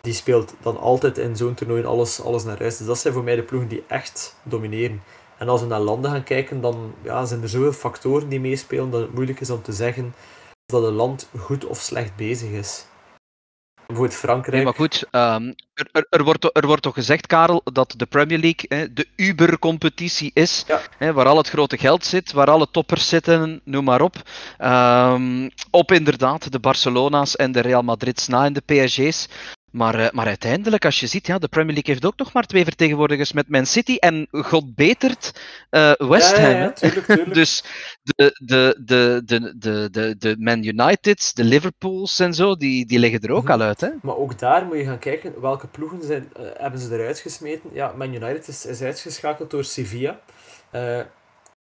[0.00, 2.76] die speelt dan altijd in zo'n toernooi alles, alles naar huis.
[2.76, 5.02] Dus dat zijn voor mij de ploegen die echt domineren.
[5.38, 8.90] En als we naar landen gaan kijken, dan ja, zijn er zoveel factoren die meespelen
[8.90, 10.14] dat het moeilijk is om te zeggen
[10.66, 12.84] dat een land goed of slecht bezig is.
[13.86, 14.54] Bijvoorbeeld Frankrijk.
[14.54, 18.06] Nee, maar goed, ehm, er, er, er, wordt, er wordt toch gezegd, Karel, dat de
[18.06, 20.80] Premier League hè, de Uber-competitie is, Ja.
[20.98, 24.16] hè, waar al het grote geld zit, waar alle toppers zitten, noem maar op.
[24.58, 29.28] Ehm, op inderdaad de Barcelona's en de Real Madrid's na en de PSG's.
[29.74, 32.46] Maar, eh, maar uiteindelijk, als je ziet, ja, de Premier League heeft ook nog maar
[32.46, 36.50] twee vertegenwoordigers met Man City en God betert eh, West Ham.
[36.50, 37.34] ja, tuurlijk, tuurlijk.
[37.34, 37.64] Dus
[38.02, 42.98] de, de, de, de, de, de, de Man Uniteds, de Liverpools en zo, die, die
[42.98, 43.52] liggen er ook Mhm.
[43.52, 43.80] al uit.
[43.80, 43.88] Hè?
[44.02, 47.70] Maar ook daar moet je gaan kijken welke ploegen zijn, eh, hebben ze eruit gesmeten.
[47.72, 50.20] Ja, Man United is, is uitgeschakeld door Sevilla.
[50.70, 51.06] Dat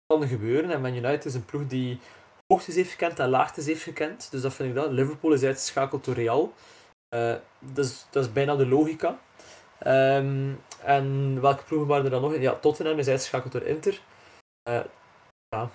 [0.08, 0.72] kan gebeuren.
[0.72, 2.00] En Man United is een ploeg die
[2.48, 4.28] hoogtes heeft gekend en laagtes heeft gekend.
[4.32, 4.92] Dus dat vind ik dat.
[4.92, 6.54] Liverpool is uitgeschakeld door Real.
[7.10, 9.20] Dat, is, dat is bijna de logica.
[9.80, 10.54] Ehm,
[10.84, 12.42] en welke ploegen waren er dan nog in?
[12.42, 14.02] Ja, Tottenham is uitgeschakeld door Inter.
[14.64, 14.84] Eh,
[15.50, 15.70] ja,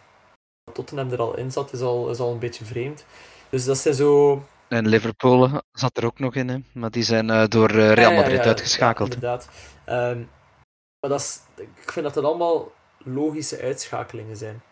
[0.64, 3.05] dat Tottenham er al in zat is al, is al een beetje vreemd.
[3.49, 4.43] Dus dat zijn zo...
[4.68, 6.59] En Liverpool zat er ook nog in, hè?
[6.72, 9.09] maar die zijn eh, door Real Ja, ja, Madrid ja, uitgeschakeld.
[9.09, 9.49] Ja, inderdaad.
[9.85, 10.18] Ehm,
[11.01, 14.62] maar dat is, ik vind dat dat allemaal logische uitschakelingen zijn.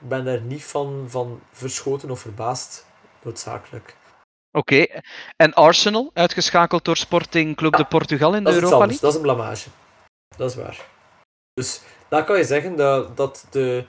[0.00, 2.86] ben daar niet van, van verschoten of verbaasd,
[3.22, 3.96] noodzakelijk.
[4.56, 4.86] Oké,
[5.36, 8.98] en Arsenal, uitgeschakeld door Sporting Club de Portugal in de Europa League?
[9.00, 9.68] dat is een blamage.
[10.36, 10.86] Dat is waar.
[11.52, 13.84] Dus daar kan je zeggen dat, dat de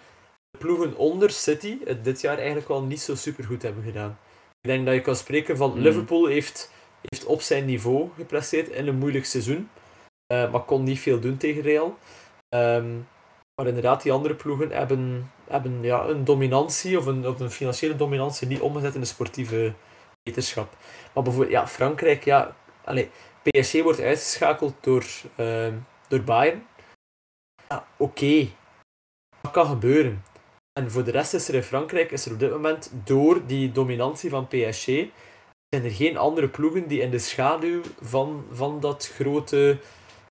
[0.58, 4.18] ploegen onder City het dit jaar eigenlijk wel niet zo super goed hebben gedaan.
[4.62, 5.82] Ik denk dat je kan spreken van Hmm.
[5.82, 9.70] Liverpool heeft, heeft op zijn niveau gepresteerd in een moeilijk seizoen,
[10.28, 11.98] eh, maar kon niet veel doen tegen Real.
[12.50, 12.96] Ehm,
[13.56, 17.96] maar inderdaad, die andere ploegen hebben, hebben ja, een dominantie of een, of een financiële
[17.96, 19.74] dominantie niet omgezet in de sportieve
[20.26, 20.78] wetenschap.
[21.14, 23.08] Maar bijvoorbeeld, ja, Frankrijk, ja, allez,
[23.44, 25.06] PSG wordt uitgeschakeld door,
[25.36, 25.74] ehm,
[26.08, 26.66] door Bayern.
[27.68, 28.48] Ja, oké.
[29.42, 30.24] Dat kan gebeuren.
[30.80, 33.72] En voor de rest is er in Frankrijk, is er op dit moment, door die
[33.72, 34.86] dominantie van PSG,
[35.70, 39.80] zijn er geen andere ploegen die in de schaduw van, van dat grote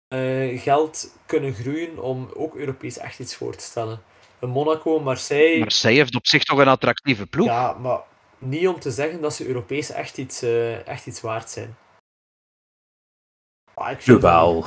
[0.08, 4.02] eh, geld kunnen groeien om ook Europees echt iets voor te stellen.
[4.40, 7.46] Een Monaco, Marseille, Marseille heeft op zich toch een attractieve ploeg.
[7.46, 8.00] ja, maar
[8.38, 11.76] niet om te zeggen dat ze Europees echt iets, eh, echt iets waard zijn.
[13.74, 14.66] Ah, Jawel.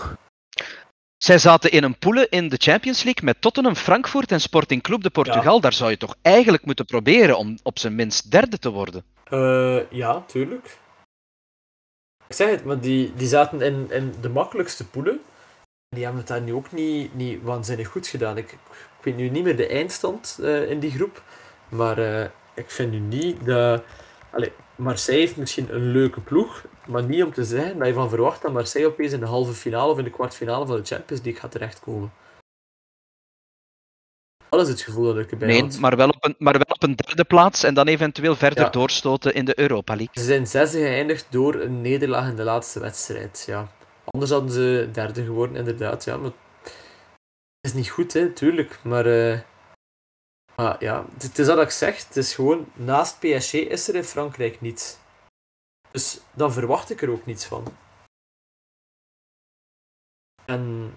[1.18, 5.02] Zij zaten in een poelen in de Champions League met Tottenham, Frankfurt en Sporting Club
[5.02, 5.60] de Portugal.
[5.60, 9.04] Daar zou je toch eigenlijk moeten proberen om op zijn minst derde te worden.
[9.24, 10.78] Eh, ja, tuurlijk.
[12.28, 15.22] Ik zeg het, maar die, die zaten in, in de makkelijkste poelen.
[15.90, 18.38] Die hebben het daar nu ook niet, niet waanzinnig goed gedaan.
[18.38, 21.24] Ik, ik weet nu niet meer de eindstand eh, in die groep.
[21.70, 23.84] Maar eh, ik vind nu niet dat...
[24.32, 26.66] Allee, Marseille heeft misschien een leuke ploeg.
[26.88, 29.54] Maar niet om te zeggen dat je van verwacht dat Marseille opeens in de halve
[29.54, 32.12] finale of in de kwartfinale van de Champions League gaat terechtkomen.
[34.50, 35.80] Dat is het gevoel dat ik erbij Nee, had.
[35.80, 38.70] maar wel, op een, maar wel op een derde plaats en dan eventueel verder Ja.
[38.70, 40.14] doorstoten in de Europa League.
[40.14, 43.44] Ze zijn zesde geëindigd door een nederlaag in de laatste wedstrijd.
[43.48, 43.68] Ja.
[44.06, 46.04] Anders hadden ze derde geworden, inderdaad.
[46.04, 46.32] Ja, maar
[46.62, 46.74] het
[47.62, 48.80] is niet goed, hè, tuurlijk.
[48.84, 49.40] Maar, eh,
[50.62, 52.08] maar ja, het is dat ik zeg.
[52.08, 54.98] Het is gewoon, naast PSG is er in Frankrijk niets.
[55.92, 57.66] Dus dan verwacht ik er ook niets van.
[60.46, 60.94] En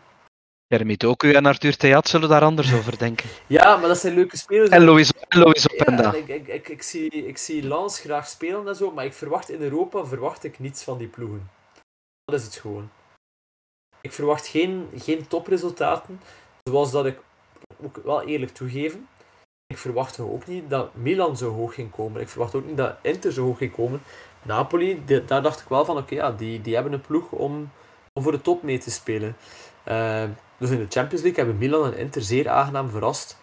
[0.66, 3.28] Jeremy Doku en Arthur Theat zullen daar anders over denken.
[3.46, 4.70] ja, maar dat zijn leuke spelers.
[4.70, 4.82] En
[5.68, 6.14] Ja, Openda.
[6.14, 9.12] en ik, ik, ik, ik, zie, ik zie Lans graag spelen en zo, maar ik
[9.12, 11.50] verwacht in Europa verwacht ik niets van die ploegen.
[12.24, 12.90] Dat is het gewoon.
[14.00, 16.20] Ik verwacht geen, geen topresultaten,
[16.62, 17.18] zoals dat ik
[17.82, 19.08] ook wel eerlijk toegeven.
[19.70, 22.20] Ik verwacht ook niet dat Milan zo hoog ging komen.
[22.20, 24.02] Ik verwacht ook niet dat Inter zo hoog ging komen.
[24.42, 27.70] Napoli, daar dacht ik wel van, oké, ja, die, die hebben een ploeg om,
[28.12, 29.36] om voor de top mee te spelen.
[29.82, 30.24] Eh,
[30.58, 33.38] dus in de Champions League hebben Milan en Inter zeer aangenaam verrast.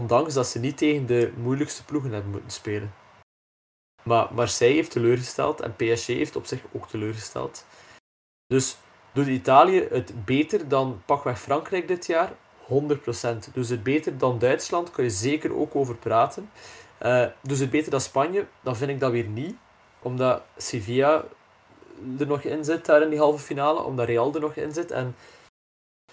[0.00, 2.94] Ondanks dat ze niet tegen de moeilijkste ploegen hebben moeten spelen.
[4.02, 7.64] Maar Marseille heeft teleurgesteld en PSG heeft op zich ook teleurgesteld.
[8.46, 8.76] Dus
[9.12, 12.32] doet Italië het beter dan pakweg Frankrijk dit jaar?
[12.68, 13.52] 100%.
[13.52, 16.50] Dus het beter dan Duitsland, kan je zeker ook over praten.
[16.98, 19.56] Eh, dus het beter dan Spanje, dan vind ik dat weer niet.
[20.02, 21.24] Omdat Sevilla
[22.18, 23.82] er nog in zit, daar in die halve finale.
[23.82, 24.90] Omdat Real er nog in zit.
[24.90, 25.16] En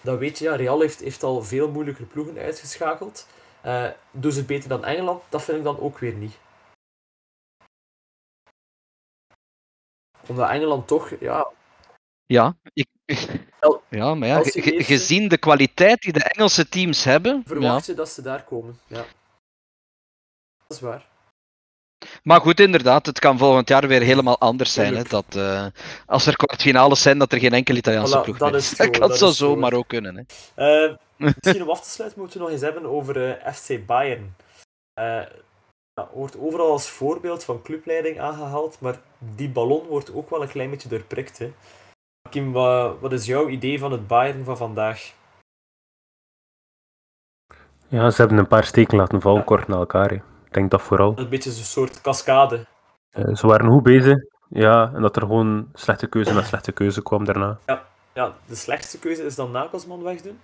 [0.00, 3.26] dat weet je, ja, Real heeft, heeft al veel moeilijker ploegen uitgeschakeld.
[4.10, 5.22] Doen ze het beter dan Engeland?
[5.28, 6.38] Dat vind ik dan ook weer niet.
[10.28, 11.50] Omdat Engeland toch, ja,
[12.26, 12.86] Ja, ik,
[13.88, 17.32] ja maar ja, ge- gezien de kwaliteit die de Engelse teams hebben.
[17.36, 17.42] Ja.
[17.46, 18.78] verwacht je dat ze daar komen.
[18.86, 19.04] Ja.
[20.66, 21.04] Dat is waar.
[22.22, 24.96] Maar goed, inderdaad, het kan volgend jaar weer helemaal anders zijn.
[24.96, 25.66] Hè, dat, eh,
[26.06, 28.98] als er kwartfinales zijn, dat er geen enkele Italiaanse Voilà, ploeg dat is zo, Dat
[28.98, 30.16] kan dat zo zomaar ook kunnen.
[30.54, 30.84] Hè.
[30.86, 30.94] Eh,
[31.40, 34.36] misschien om af te sluiten moeten we nog eens hebben over eh, FC Bayern.
[35.00, 35.22] Eh
[36.00, 40.48] ja, wordt overal als voorbeeld van clubleiding aangehaald, maar die ballon wordt ook wel een
[40.48, 41.38] klein beetje doorprikt.
[41.38, 41.52] Hè.
[42.30, 45.12] Kim, wat, wat is jouw idee van het Bayern van vandaag?
[47.88, 49.44] Ja, ze hebben een paar steken laten vallen, Ja.
[49.44, 50.12] kort na elkaar.
[50.12, 51.12] Ik denk dat vooral.
[51.18, 52.66] Een beetje zo'n soort cascade.
[53.10, 54.18] Eh, ze waren goed bezig.
[54.48, 57.58] Ja, en dat er gewoon slechte keuze na slechte keuze kwam daarna.
[58.14, 60.38] Ja, de slechtste keuze is dan Nagelsman wegdoen.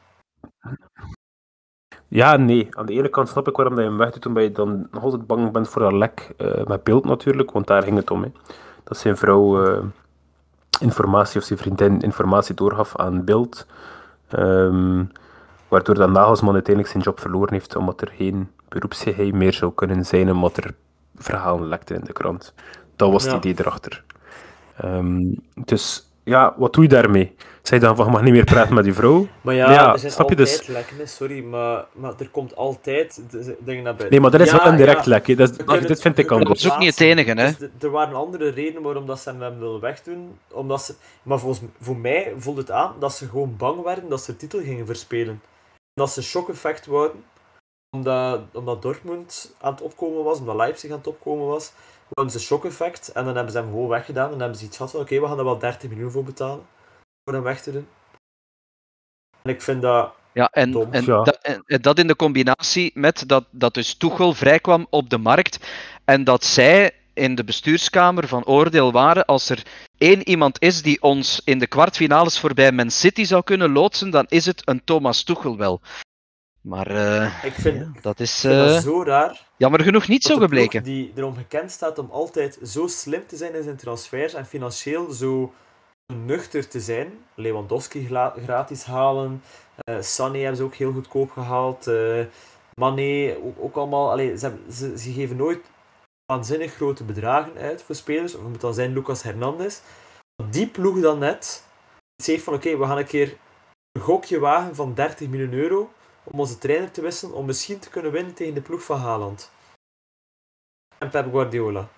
[2.09, 2.69] Ja, nee.
[2.77, 5.03] Aan de ene kant snap ik waarom dat je hem wegdoet, omdat je dan nog
[5.03, 8.23] altijd bang bent voor dat lek eh, met beeld natuurlijk, want daar ging het om.
[8.23, 8.33] Hè.
[8.85, 9.85] Dat zijn vrouw eh,
[10.83, 13.67] informatie of zijn vriendin informatie doorgaf aan beeld,
[14.29, 15.05] ehm,
[15.69, 20.05] waardoor dat Nagelsman uiteindelijk zijn job verloren heeft, omdat er geen beroepsgeheim meer zou kunnen
[20.05, 20.75] zijn, omdat er
[21.17, 22.55] verhalen lekten in de krant.
[22.97, 23.39] Dat was het Ja.
[23.39, 24.05] idee erachter.
[24.77, 27.35] Ehm, dus ja, wat doe je daarmee?
[27.63, 29.27] Zeg je dan van, je mag niet meer praten met je vrouw?
[29.41, 30.67] Maar ja, Ja, er zijn snap je altijd
[30.99, 31.17] dus?
[31.17, 33.23] sorry, maar, maar er komt altijd
[33.59, 34.11] dingen naar buiten.
[34.11, 35.11] Nee, maar dat is Ja, wel een direct ja.
[35.11, 35.37] lek.
[35.39, 36.63] Dat, is- dit vind ik kunnen Dat anders.
[36.63, 37.53] was ook niet het enige, hè?
[37.59, 40.39] Dus er waren andere redenen waarom dat ze hem hem wilden wegdoen.
[40.53, 44.23] Omdat ze, maar volgens, voor mij voelde het aan dat ze gewoon bang werden dat
[44.23, 45.43] ze de titel gingen verspelen.
[45.95, 47.25] Dat ze shock-effect wouden.
[47.97, 51.73] omdat, omdat Dortmund aan het opkomen was, omdat Leipzig aan het opkomen was,
[52.15, 54.65] hadden ze een shock-effect en dan hebben ze hem gewoon weggedaan en dan hebben ze
[54.65, 56.67] iets gehad van oké, we gaan er wel 30 miljoen voor betalen
[57.25, 57.89] voor hem weg te doen.
[59.43, 60.93] En ik vind dat Ja, en, Dom.
[60.93, 61.23] en, Ja.
[61.23, 65.19] dat, en en dat in de combinatie met dat, dat dus Tuchel vrijkwam op de
[65.19, 65.67] markt
[66.05, 69.63] en dat zij in de bestuurskamer van oordeel waren als er
[69.99, 74.27] één iemand is die ons in de kwartfinales voorbij Man City zou kunnen loodsen, dan
[74.29, 75.81] is het een Thomas Tuchel wel.
[76.63, 79.47] Maar eh, ik vind, dat is eh, dat zo raar.
[79.57, 80.83] jammer genoeg niet zo gebleken.
[80.83, 85.11] Die erom gekend staat om altijd zo slim te zijn in zijn transfers en financieel
[85.11, 85.53] zo
[86.15, 87.13] nuchter te zijn.
[87.35, 88.09] Lewandowski
[88.45, 89.43] gratis halen.
[90.01, 91.87] Sané hebben ze ook heel goedkoop gehaald.
[91.87, 92.25] eh
[92.75, 94.11] Mané ook, ook allemaal.
[94.11, 95.61] Allee, ze, hebben- ze, ze geven nooit
[96.33, 98.35] waanzinnig grote bedragen uit voor spelers.
[98.35, 99.79] Of het moet dan zijn Lucas Hernandez.
[100.51, 101.65] Die ploeg dan net
[102.23, 103.37] zegt van oké, we gaan een keer
[103.93, 105.91] een gokje wagen van 30 miljoen euro
[106.25, 109.51] om onze trainer te wisselen om misschien te kunnen winnen tegen de ploeg van Haaland.
[110.99, 111.89] En Pep Guardiola.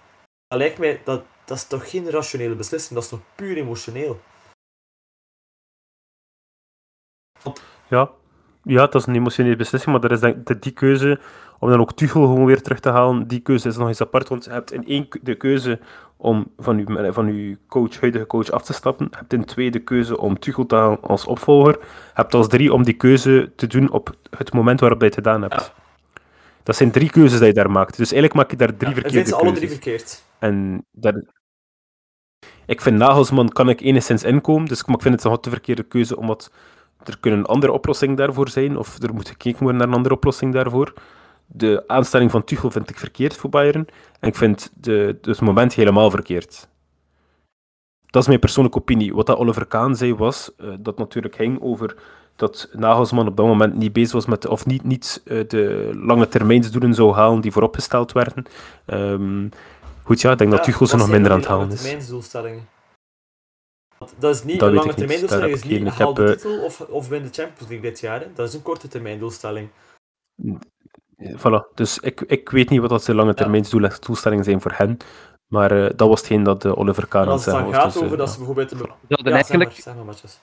[0.46, 4.20] Dat lijkt mij, dat, dat is toch geen rationele beslissing, dat is toch puur emotioneel.
[7.88, 8.12] Ja.
[8.64, 11.18] Ja, dat is een emotionele beslissing, maar er is denk ik die keuze
[11.58, 14.28] om dan ook Tuchel gewoon weer terug te halen, die keuze is nog eens apart,
[14.28, 15.78] want je hebt in één de keuze
[16.16, 19.70] om van uw, van uw coach, huidige coach af te stappen, je hebt in twee
[19.70, 23.52] de keuze om Tuchel te halen als opvolger, je hebt als drie om die keuze
[23.56, 25.54] te doen op het moment waarop je het gedaan hebt.
[25.54, 25.82] Ja.
[26.62, 27.96] Dat zijn drie keuzes die je daar maakt.
[27.96, 29.58] Dus eigenlijk maak je daar drie Ja, verkeerde ze alle keuzes.
[29.58, 30.24] drie verkeerd.
[30.38, 31.14] En dat...
[32.66, 35.82] Ik vind Nagelsman kan ik enigszins inkomen, dus, maar ik vind het nog te verkeerde
[35.82, 36.50] keuze, omdat
[37.04, 40.14] er kunnen een andere oplossing daarvoor zijn, of er moet gekeken worden naar een andere
[40.14, 40.92] oplossing daarvoor.
[41.46, 43.86] De aanstelling van Tuchel vind ik verkeerd voor Bayern,
[44.20, 46.68] en ik vind de, het moment helemaal verkeerd.
[48.06, 49.14] Dat is mijn persoonlijke opinie.
[49.14, 51.96] Wat dat Oliver Kahn zei was, eh, dat natuurlijk ging over
[52.36, 56.28] dat Nagelsman op dat moment niet bezig was met, of niet, niet eh, de lange
[56.28, 58.44] termijnsdoelen zou halen die vooropgesteld werden.
[58.86, 59.48] Ehm,
[60.02, 61.82] goed, ja, ik denk dat Tuchel ze nog minder aan het halen is.
[64.18, 66.64] Dat is niet Dat een lange termijn doelstelling, is niet haal heb, de eh, titel
[66.64, 68.20] of, of win de Champions League dit jaar.
[68.20, 68.26] Hè.
[68.34, 69.68] Dat is een korte termijn doelstelling.
[71.18, 73.64] Voilà, dus ik, ik weet niet wat dat de lange termijn
[74.00, 74.96] doelstellingen zijn voor hen,
[75.46, 78.02] maar eh, dat was hetgeen dat eh, Oliver Kahn als het dan gaat dus, eh,
[78.02, 78.32] over dat ja.
[78.32, 78.72] ze bijvoorbeeld...
[78.72, 78.78] Een...
[78.78, 80.38] We zouden Ja, zeg maar, eigenlijk, zeg maar, Matjes.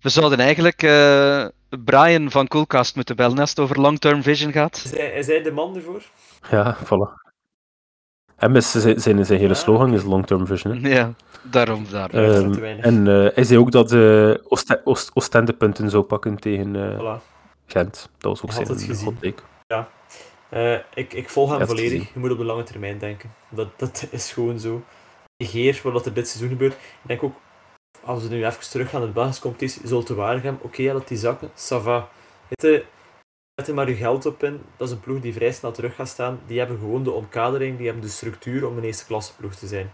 [0.00, 1.46] we zouden eigenlijk eh,
[1.84, 4.82] Brian van Coolcast moeten bellen als het over long-term vision gaat.
[4.84, 6.02] Is hij, is hij de man ervoor?
[6.50, 7.27] Ja, voilà.
[8.38, 9.96] En met zijn, zijn, zijn hele slogan oké.
[9.96, 10.76] is long-term vision.
[10.82, 10.88] hè.
[10.88, 11.12] Ja,
[11.42, 11.86] daarom.
[11.90, 12.20] daarom.
[12.20, 16.02] Ja, is Ehm, te en eh, hij zei ook dat de Oost Oost Oostendepunten zou
[16.02, 17.22] pakken tegen eh, Voilà.
[17.66, 18.08] Gent.
[18.18, 19.04] Dat was ook Ik had zijn het gezien.
[19.04, 19.42] hot take.
[20.48, 21.90] Eh, ik, ik volg hem Ja, volledig.
[21.90, 22.08] gezien.
[22.14, 23.30] Je moet op de lange termijn denken.
[23.48, 24.82] Dat, dat is gewoon zo.
[25.36, 26.72] Negeer wat er dit seizoen gebeurt.
[26.72, 27.34] Ik denk ook,
[28.04, 31.18] als we nu even teruggaan naar de Belgische competitie, Zulte Waregem, oké, ja, dat die
[31.18, 32.08] zakken, ça va.
[33.58, 34.60] Zet er maar je geld op in.
[34.76, 36.40] Dat is een ploeg die vrij snel terug gaat staan.
[36.46, 39.66] Die hebben gewoon de omkadering, die hebben de structuur om een eerste klasse ploeg te
[39.66, 39.92] zijn.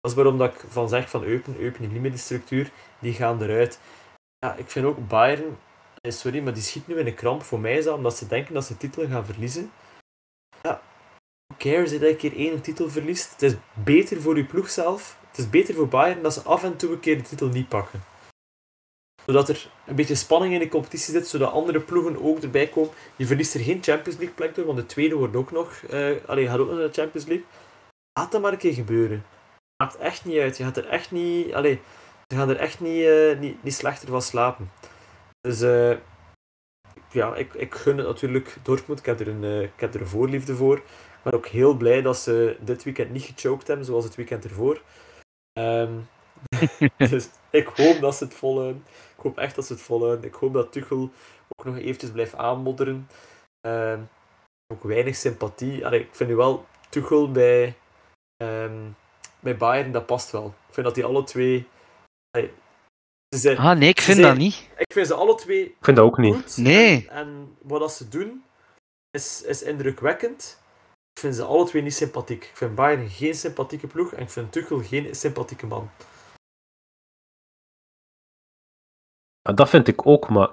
[0.00, 2.70] Dat is waarom dat ik van zeg van Eupen, Eupen heeft niet meer die structuur,
[2.98, 3.80] die gaan eruit.
[4.38, 5.58] Ja, ik vind ook Bayern,
[6.00, 8.26] eh, sorry, maar die schiet nu in een kramp voor mij, is dat omdat ze
[8.26, 9.70] denken dat ze titelen gaan verliezen.
[10.62, 10.80] Ja,
[11.46, 13.30] who cares dat je een keer één titel verliest?
[13.30, 15.18] Het is beter voor je ploeg zelf.
[15.28, 17.68] Het is beter voor Bayern dat ze af en toe een keer de titel niet
[17.68, 18.02] pakken.
[19.26, 22.90] Zodat er een beetje spanning in de competitie zit, zodat andere ploegen ook erbij komen.
[23.16, 26.10] Je verliest er geen Champions League plek door, want de tweede wordt ook nog, eh
[26.26, 27.46] allee, gaat ook nog naar de Champions League.
[28.12, 29.24] Laat dat maar een keer gebeuren.
[29.82, 30.56] Maakt echt niet uit.
[30.56, 31.80] Je gaat er echt niet, allee,
[32.26, 34.70] je gaat er echt niet, eh, niet, niet slechter van slapen.
[35.40, 35.96] Dus eh,
[37.10, 38.98] ja, ik, ik gun het natuurlijk Dortmund.
[38.98, 40.82] Ik heb, er een, ik heb er voorliefde voor.
[41.22, 44.82] Ben ook heel blij dat ze dit weekend niet gechoked hebben, zoals het weekend ervoor.
[45.52, 45.92] Ehm,
[47.10, 48.84] dus ik hoop dat ze het volhouden.
[49.16, 50.24] Ik hoop echt dat ze het volhouden.
[50.24, 51.10] Ik hoop dat Tuchel
[51.56, 53.08] ook nog eventjes blijft aanmodderen.
[53.60, 54.00] Ehm,
[54.72, 55.86] ook weinig sympathie.
[55.86, 57.76] Allee, ik vind nu wel Tuchel bij,
[58.36, 58.76] ehm,
[59.40, 60.46] bij Bayern, dat past wel.
[60.68, 61.68] Ik vind dat die alle twee...
[62.30, 62.52] allee,
[63.34, 64.68] ze zijn, Ah, nee, ik vind zijn- dat niet.
[64.76, 66.34] ik vind ze alle twee Ik vind dat ook niet.
[66.34, 66.56] goed.
[66.56, 67.08] Nee.
[67.08, 68.44] En, en wat dat ze doen
[69.10, 70.60] is, is indrukwekkend.
[71.12, 72.44] Ik vind ze alle twee niet sympathiek.
[72.44, 75.90] Ik vind Bayern geen sympathieke ploeg en ik vind Tuchel geen sympathieke man.
[79.54, 80.48] Dat vind ik ook, maar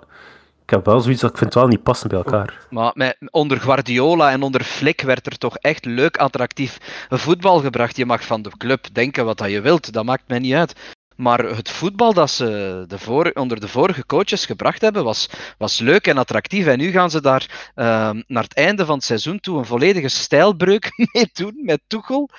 [0.64, 2.68] ik heb wel zoiets dat ik vind het wel niet passen bij elkaar.
[2.70, 6.78] Maar met, onder Guardiola en onder Flick werd er toch echt leuk, attractief
[7.10, 7.98] voetbal gebracht.
[7.98, 10.74] Je mag van de club denken wat dat je wilt, dat maakt mij niet uit.
[11.16, 15.80] Maar het voetbal dat ze de voor, onder de vorige coaches gebracht hebben, was, was
[15.80, 16.66] leuk en attractief.
[16.66, 20.08] En nu gaan ze daar ehm, naar het einde van het seizoen toe een volledige
[20.08, 22.30] stijlbreuk mee doen met Tuchel.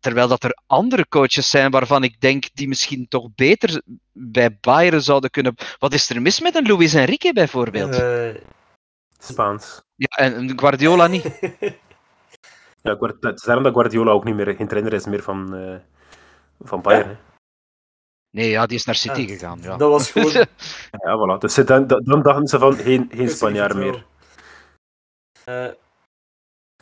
[0.00, 3.82] Terwijl dat er andere coaches zijn waarvan ik denk die misschien toch beter
[4.12, 5.54] bij Bayern zouden kunnen.
[5.78, 7.94] Wat is er mis met een Luis Enrique bijvoorbeeld?
[7.94, 8.42] Eh,
[9.18, 9.82] Spaans.
[9.94, 11.24] Ja, en Guardiola niet.
[12.82, 15.54] Ja, Guard- het is daarom dat Guardiola ook niet meer geen trainer is meer van,
[15.54, 15.76] eh,
[16.60, 17.18] van Bayern.
[18.30, 19.58] Nee, ja, die is naar City Ja, gegaan.
[19.62, 19.76] Ja.
[19.76, 20.32] Dat was gewoon...
[21.04, 21.38] Ja, voilà.
[21.38, 24.04] Dus dan, dan dachten ze van geen, geen Spanjaard meer.
[25.44, 25.66] Eh,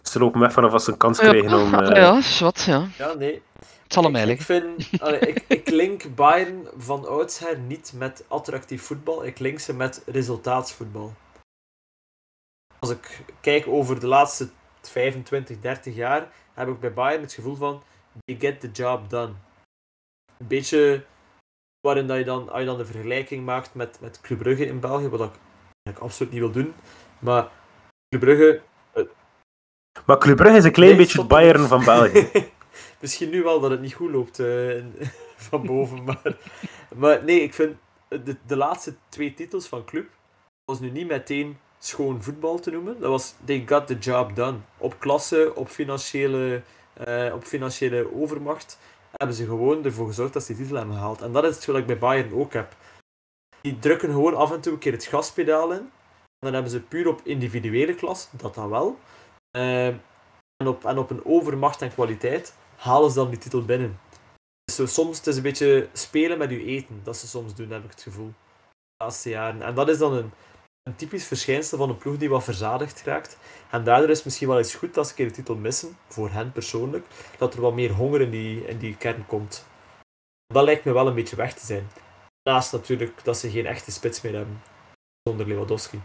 [0.02, 1.74] Ze lopen weg vanaf als ze een kans Ja, kregen om...
[1.78, 2.88] eh, ja, wat, ja.
[2.98, 3.42] ja, nee.
[3.58, 4.78] Het zal hem Ik, ik, eigenlijk.
[4.88, 9.74] vind, allee, ik, ik link Bayern van oudsher niet met attractief voetbal, ik link ze
[9.74, 11.14] met resultaatsvoetbal.
[12.78, 14.48] Als ik kijk over de laatste
[14.80, 17.82] 25, 30 jaar, heb ik bij Bayern het gevoel van,
[18.24, 19.32] they get the job done.
[20.38, 21.04] Een beetje
[21.80, 24.80] waarin dat je dan, als je dan de vergelijking maakt met, met Club Brugge in
[24.80, 25.32] België, wat ik,
[25.82, 26.74] wat ik absoluut niet wil doen,
[27.18, 27.48] maar
[28.08, 28.60] Club Brugge...
[30.06, 31.36] Maar Club Brugge is een klein Nee, beetje het er.
[31.36, 32.28] Bayern van België.
[33.00, 34.94] Misschien nu wel dat het niet goed loopt eh, in-
[35.48, 36.36] van boven, maar,
[36.94, 37.76] maar nee, ik vind
[38.08, 40.06] de, de laatste twee titels van club
[40.64, 43.00] was nu niet meteen schoon voetbal te noemen.
[43.00, 44.56] Dat was they got the job done.
[44.78, 48.78] Op klasse, op financiële, eh, op financiële overmacht
[49.16, 51.22] hebben ze gewoon ervoor gezorgd dat ze die titel hebben gehaald.
[51.22, 52.76] En dat is wat ik bij Bayern ook heb.
[53.60, 55.78] Die drukken gewoon af en toe een keer het gaspedaal in.
[55.78, 55.90] En
[56.38, 58.98] dan hebben ze puur op individuele klas, dat dan wel.
[59.52, 64.00] Eh, en, op, en op een overmacht en kwaliteit halen ze dan die titel binnen.
[64.64, 67.84] Dus soms het is een beetje spelen met je eten, dat ze soms doen, heb
[67.84, 68.32] ik het gevoel.
[68.96, 69.62] Laatste jaren.
[69.62, 70.30] En dat is dan een,
[70.82, 73.38] een typisch verschijnsel van een ploeg die wat verzadigd raakt.
[73.70, 75.96] En daardoor is het misschien wel eens goed als ze een keer de titel missen,
[76.08, 77.06] voor hen persoonlijk,
[77.38, 79.66] dat er wat meer honger in die, in die kern komt.
[80.46, 81.88] Dat lijkt me wel een beetje weg te zijn.
[82.48, 84.62] Naast natuurlijk dat ze geen echte spits meer hebben,
[85.28, 86.00] zonder Lewandowski.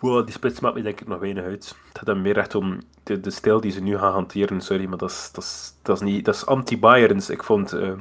[0.00, 1.74] Wow, die spits maakt me denk ik nog weinig uit.
[1.88, 4.60] Het gaat hem meer echt om de, de stijl die ze nu gaan hanteren.
[4.60, 7.30] Sorry, maar dat is, dat is, dat is, niet, dat is anti-Bayerns.
[7.30, 7.92] Ik vond uh,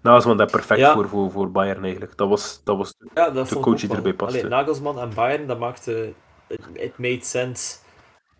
[0.00, 0.94] Nagelsman daar perfect Ja.
[0.94, 2.16] voor, voor, voor Bayern eigenlijk.
[2.16, 4.38] Dat was, dat was Ja, dat De coach die erbij paste.
[4.38, 6.12] Allee, Nagelsman en Bayern, dat maakte...
[6.72, 7.76] It, made sense.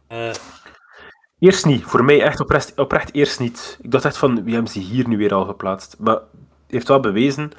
[0.06, 0.30] Eh,
[1.38, 1.84] Eerst niet.
[1.84, 3.78] Voor mij echt oprecht, oprecht eerst niet.
[3.82, 5.96] Ik dacht echt van, wie hebben ze hier nu weer al geplaatst?
[5.98, 6.18] Maar
[6.66, 7.50] heeft wel bewezen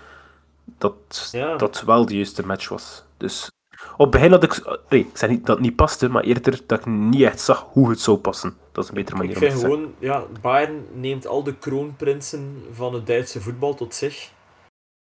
[0.78, 1.56] dat Ja.
[1.56, 3.04] dat wel de juiste match was.
[3.18, 3.52] Dus
[3.92, 4.80] op het begin had ik...
[4.90, 7.66] Nee, ik zeg niet dat het niet paste, maar eerder dat ik niet echt zag
[7.72, 8.58] hoe het zou passen.
[8.72, 9.80] Dat is een betere manier ik om te vind zeggen.
[9.80, 9.96] gewoon...
[10.00, 14.32] Ja, Bayern neemt al de kroonprinsen van het Duitse voetbal tot zich.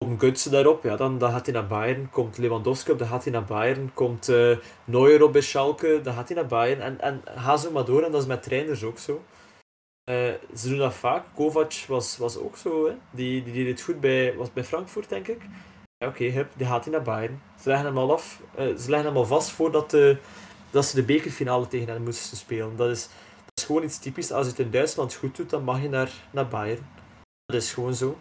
[0.04, 2.10] Komt Götze daarop, ja, dan, dan gaat hij naar Bayern.
[2.10, 3.90] Komt Lewandowski op, dan gaat hij naar Bayern.
[3.94, 6.80] Komt eh Neuer op bij Schalke, dan gaat hij naar Bayern.
[6.80, 9.22] En, en ga zo maar door, en dat is met trainers ook zo.
[10.10, 11.24] Eh, ze doen dat vaak.
[11.34, 12.92] Kovac was, was ook zo, hè.
[13.10, 15.42] Die, die deed het goed bij, was bij Frankfurt, denk ik.
[16.04, 17.42] Oké, hup, die gaat hij naar Bayern.
[17.60, 20.18] Ze leggen hem al af, eh, ze leggen hem al vast voordat de,
[20.70, 22.76] dat ze de bekerfinale tegen hen moesten spelen.
[22.76, 23.02] Dat is,
[23.44, 24.32] dat is gewoon iets typisch.
[24.32, 26.86] Als je het in Duitsland goed doet, dan mag je naar, naar Bayern.
[27.44, 28.06] Dat is gewoon zo.
[28.06, 28.16] Dat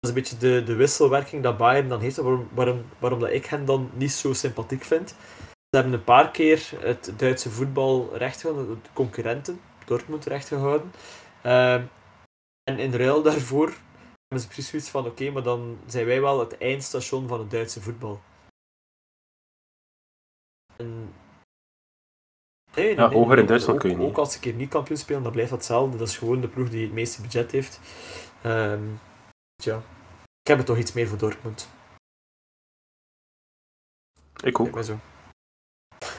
[0.00, 3.46] is een beetje de, de wisselwerking dat Bayern dan heeft, waarom, waarom, waarom dat ik
[3.46, 5.08] hen dan niet zo sympathiek vind.
[5.48, 10.92] Ze hebben een paar keer het Duitse voetbal rechtgehouden, de concurrenten, Dortmund rechtgehouden.
[11.42, 11.82] Ehm
[12.64, 13.72] en in ruil daarvoor
[14.34, 17.50] hebben ze precies zoiets van, oké, maar dan zijn wij wel het eindstation van het
[17.50, 18.20] Duitse voetbal.
[20.76, 21.14] En...
[22.74, 24.08] Nee, nee, Ja, nee, hoger in Duitsland ook, kun je niet.
[24.08, 25.96] Ook als ze een keer niet kampioen spelen, dan blijft dat hetzelfde.
[25.98, 27.80] Dat is gewoon de ploeg die het meeste budget heeft.
[28.42, 28.82] Ehm
[29.62, 29.76] tja,
[30.40, 31.68] ik heb het toch iets meer voor Dortmund.
[34.42, 34.82] Ik ook.
[34.82, 34.98] zo.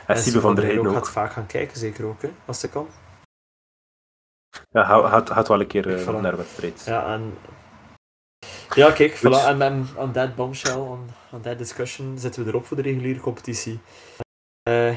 [0.07, 1.07] En Siebe van der Heijden gaat ook.
[1.07, 2.87] vaak gaan kijken, zeker ook, hè, als ze kan.
[4.69, 6.21] Ja, gaat, gaat wel een keer Voilà.
[6.21, 6.83] naar de wedstrijd.
[6.85, 7.37] Ja, en...
[8.75, 9.45] Ja, kijk, voilà.
[9.47, 13.19] En met, on that bombshell, on, on that discussion, zitten we erop voor de reguliere
[13.19, 13.79] competitie.
[14.69, 14.95] Eh,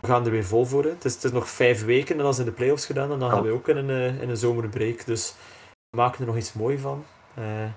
[0.00, 0.82] we gaan er weer vol voor.
[0.84, 0.90] Hè.
[0.90, 3.30] Het, is, het is nog vijf weken en dan zijn de play-offs gedaan en dan
[3.30, 5.04] gaan we ook in een, eh, in een zomerbreak.
[5.06, 5.34] Dus
[5.90, 7.04] we maken er nog iets moois van.
[7.34, 7.70] Eh,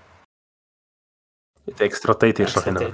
[1.66, 2.94] Het extra tijd eerst nog in.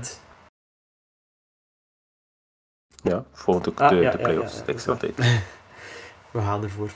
[3.04, 4.54] Ja, volgend ook Ah, de, ja, de ja, play-offs.
[4.54, 5.18] ja, ja, de extra dat tijd.
[6.32, 6.91] We gaan ervoor.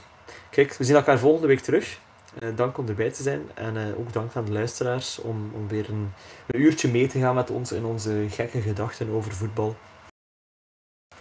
[0.50, 2.00] Kijk, we zien elkaar volgende week terug.
[2.40, 3.42] Eh, dank om erbij te zijn.
[3.54, 6.14] En eh, ook dank aan de luisteraars om, om weer een,
[6.48, 9.76] een uurtje mee te gaan met ons in onze gekke gedachten over voetbal.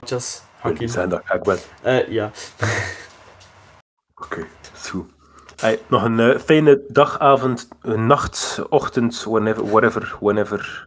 [0.05, 0.89] Tjas, Die Hakim.
[0.89, 1.23] zijn dat.
[1.83, 2.31] Eh, ja.
[4.15, 4.47] Oké,
[4.89, 5.11] goed.
[5.57, 10.87] Hey, nog een fijne dag, avond, nacht, ochtend, whenever, whatever, whenever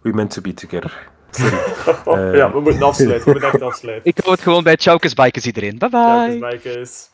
[0.00, 1.10] we meant to be together.
[1.30, 1.58] Sorry.
[2.04, 2.34] Eh.
[2.40, 3.24] ja, we moeten afsluiten.
[3.24, 4.10] We moeten echt afsluiten.
[4.10, 5.78] Ik hou het gewoon bij Tjaukes Bikers iedereen.
[5.78, 6.36] Bye bye.
[6.40, 7.10] Maaikes.